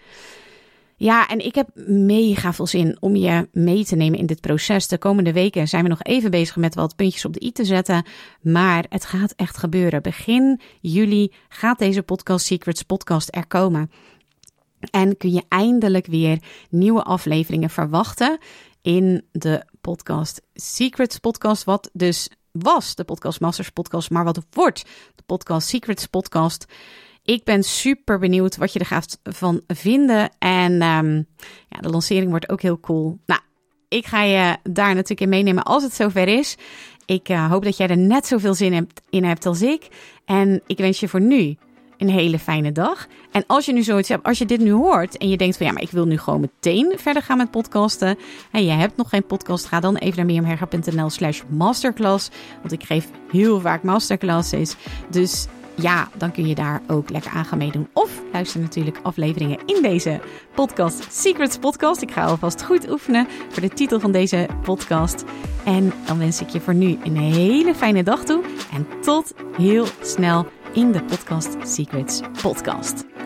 [0.98, 4.88] Ja, en ik heb mega veel zin om je mee te nemen in dit proces.
[4.88, 7.64] De komende weken zijn we nog even bezig met wat puntjes op de i te
[7.64, 8.04] zetten.
[8.40, 10.02] Maar het gaat echt gebeuren.
[10.02, 13.90] Begin juli gaat deze Podcast Secrets podcast er komen.
[14.90, 16.38] En kun je eindelijk weer
[16.70, 18.38] nieuwe afleveringen verwachten
[18.82, 21.64] in de podcast Secrets podcast.
[21.64, 24.84] Wat dus was de Podcast Masters podcast, maar wat wordt
[25.14, 26.66] de Podcast Secrets podcast.
[27.26, 30.30] Ik ben super benieuwd wat je er gaat van vinden.
[30.38, 31.26] En um,
[31.68, 33.18] ja, de lancering wordt ook heel cool.
[33.26, 33.40] Nou,
[33.88, 36.56] ik ga je daar natuurlijk in meenemen als het zover is.
[37.06, 39.88] Ik uh, hoop dat jij er net zoveel zin in hebt als ik.
[40.24, 41.56] En ik wens je voor nu
[41.98, 43.06] een hele fijne dag.
[43.32, 45.66] En als je nu zoiets hebt, als je dit nu hoort en je denkt van
[45.66, 48.18] ja, maar ik wil nu gewoon meteen verder gaan met podcasten.
[48.52, 52.30] En je hebt nog geen podcast, ga dan even naar mirjamherger.nl slash masterclass.
[52.60, 54.76] Want ik geef heel vaak masterclasses.
[55.10, 55.46] Dus
[55.76, 57.88] ja, dan kun je daar ook lekker aan gaan meedoen.
[57.92, 60.20] Of luister natuurlijk afleveringen in deze
[60.54, 62.02] podcast, Secrets Podcast.
[62.02, 65.24] Ik ga alvast goed oefenen voor de titel van deze podcast.
[65.64, 68.42] En dan wens ik je voor nu een hele fijne dag toe.
[68.72, 73.25] En tot heel snel in de Podcast Secrets Podcast.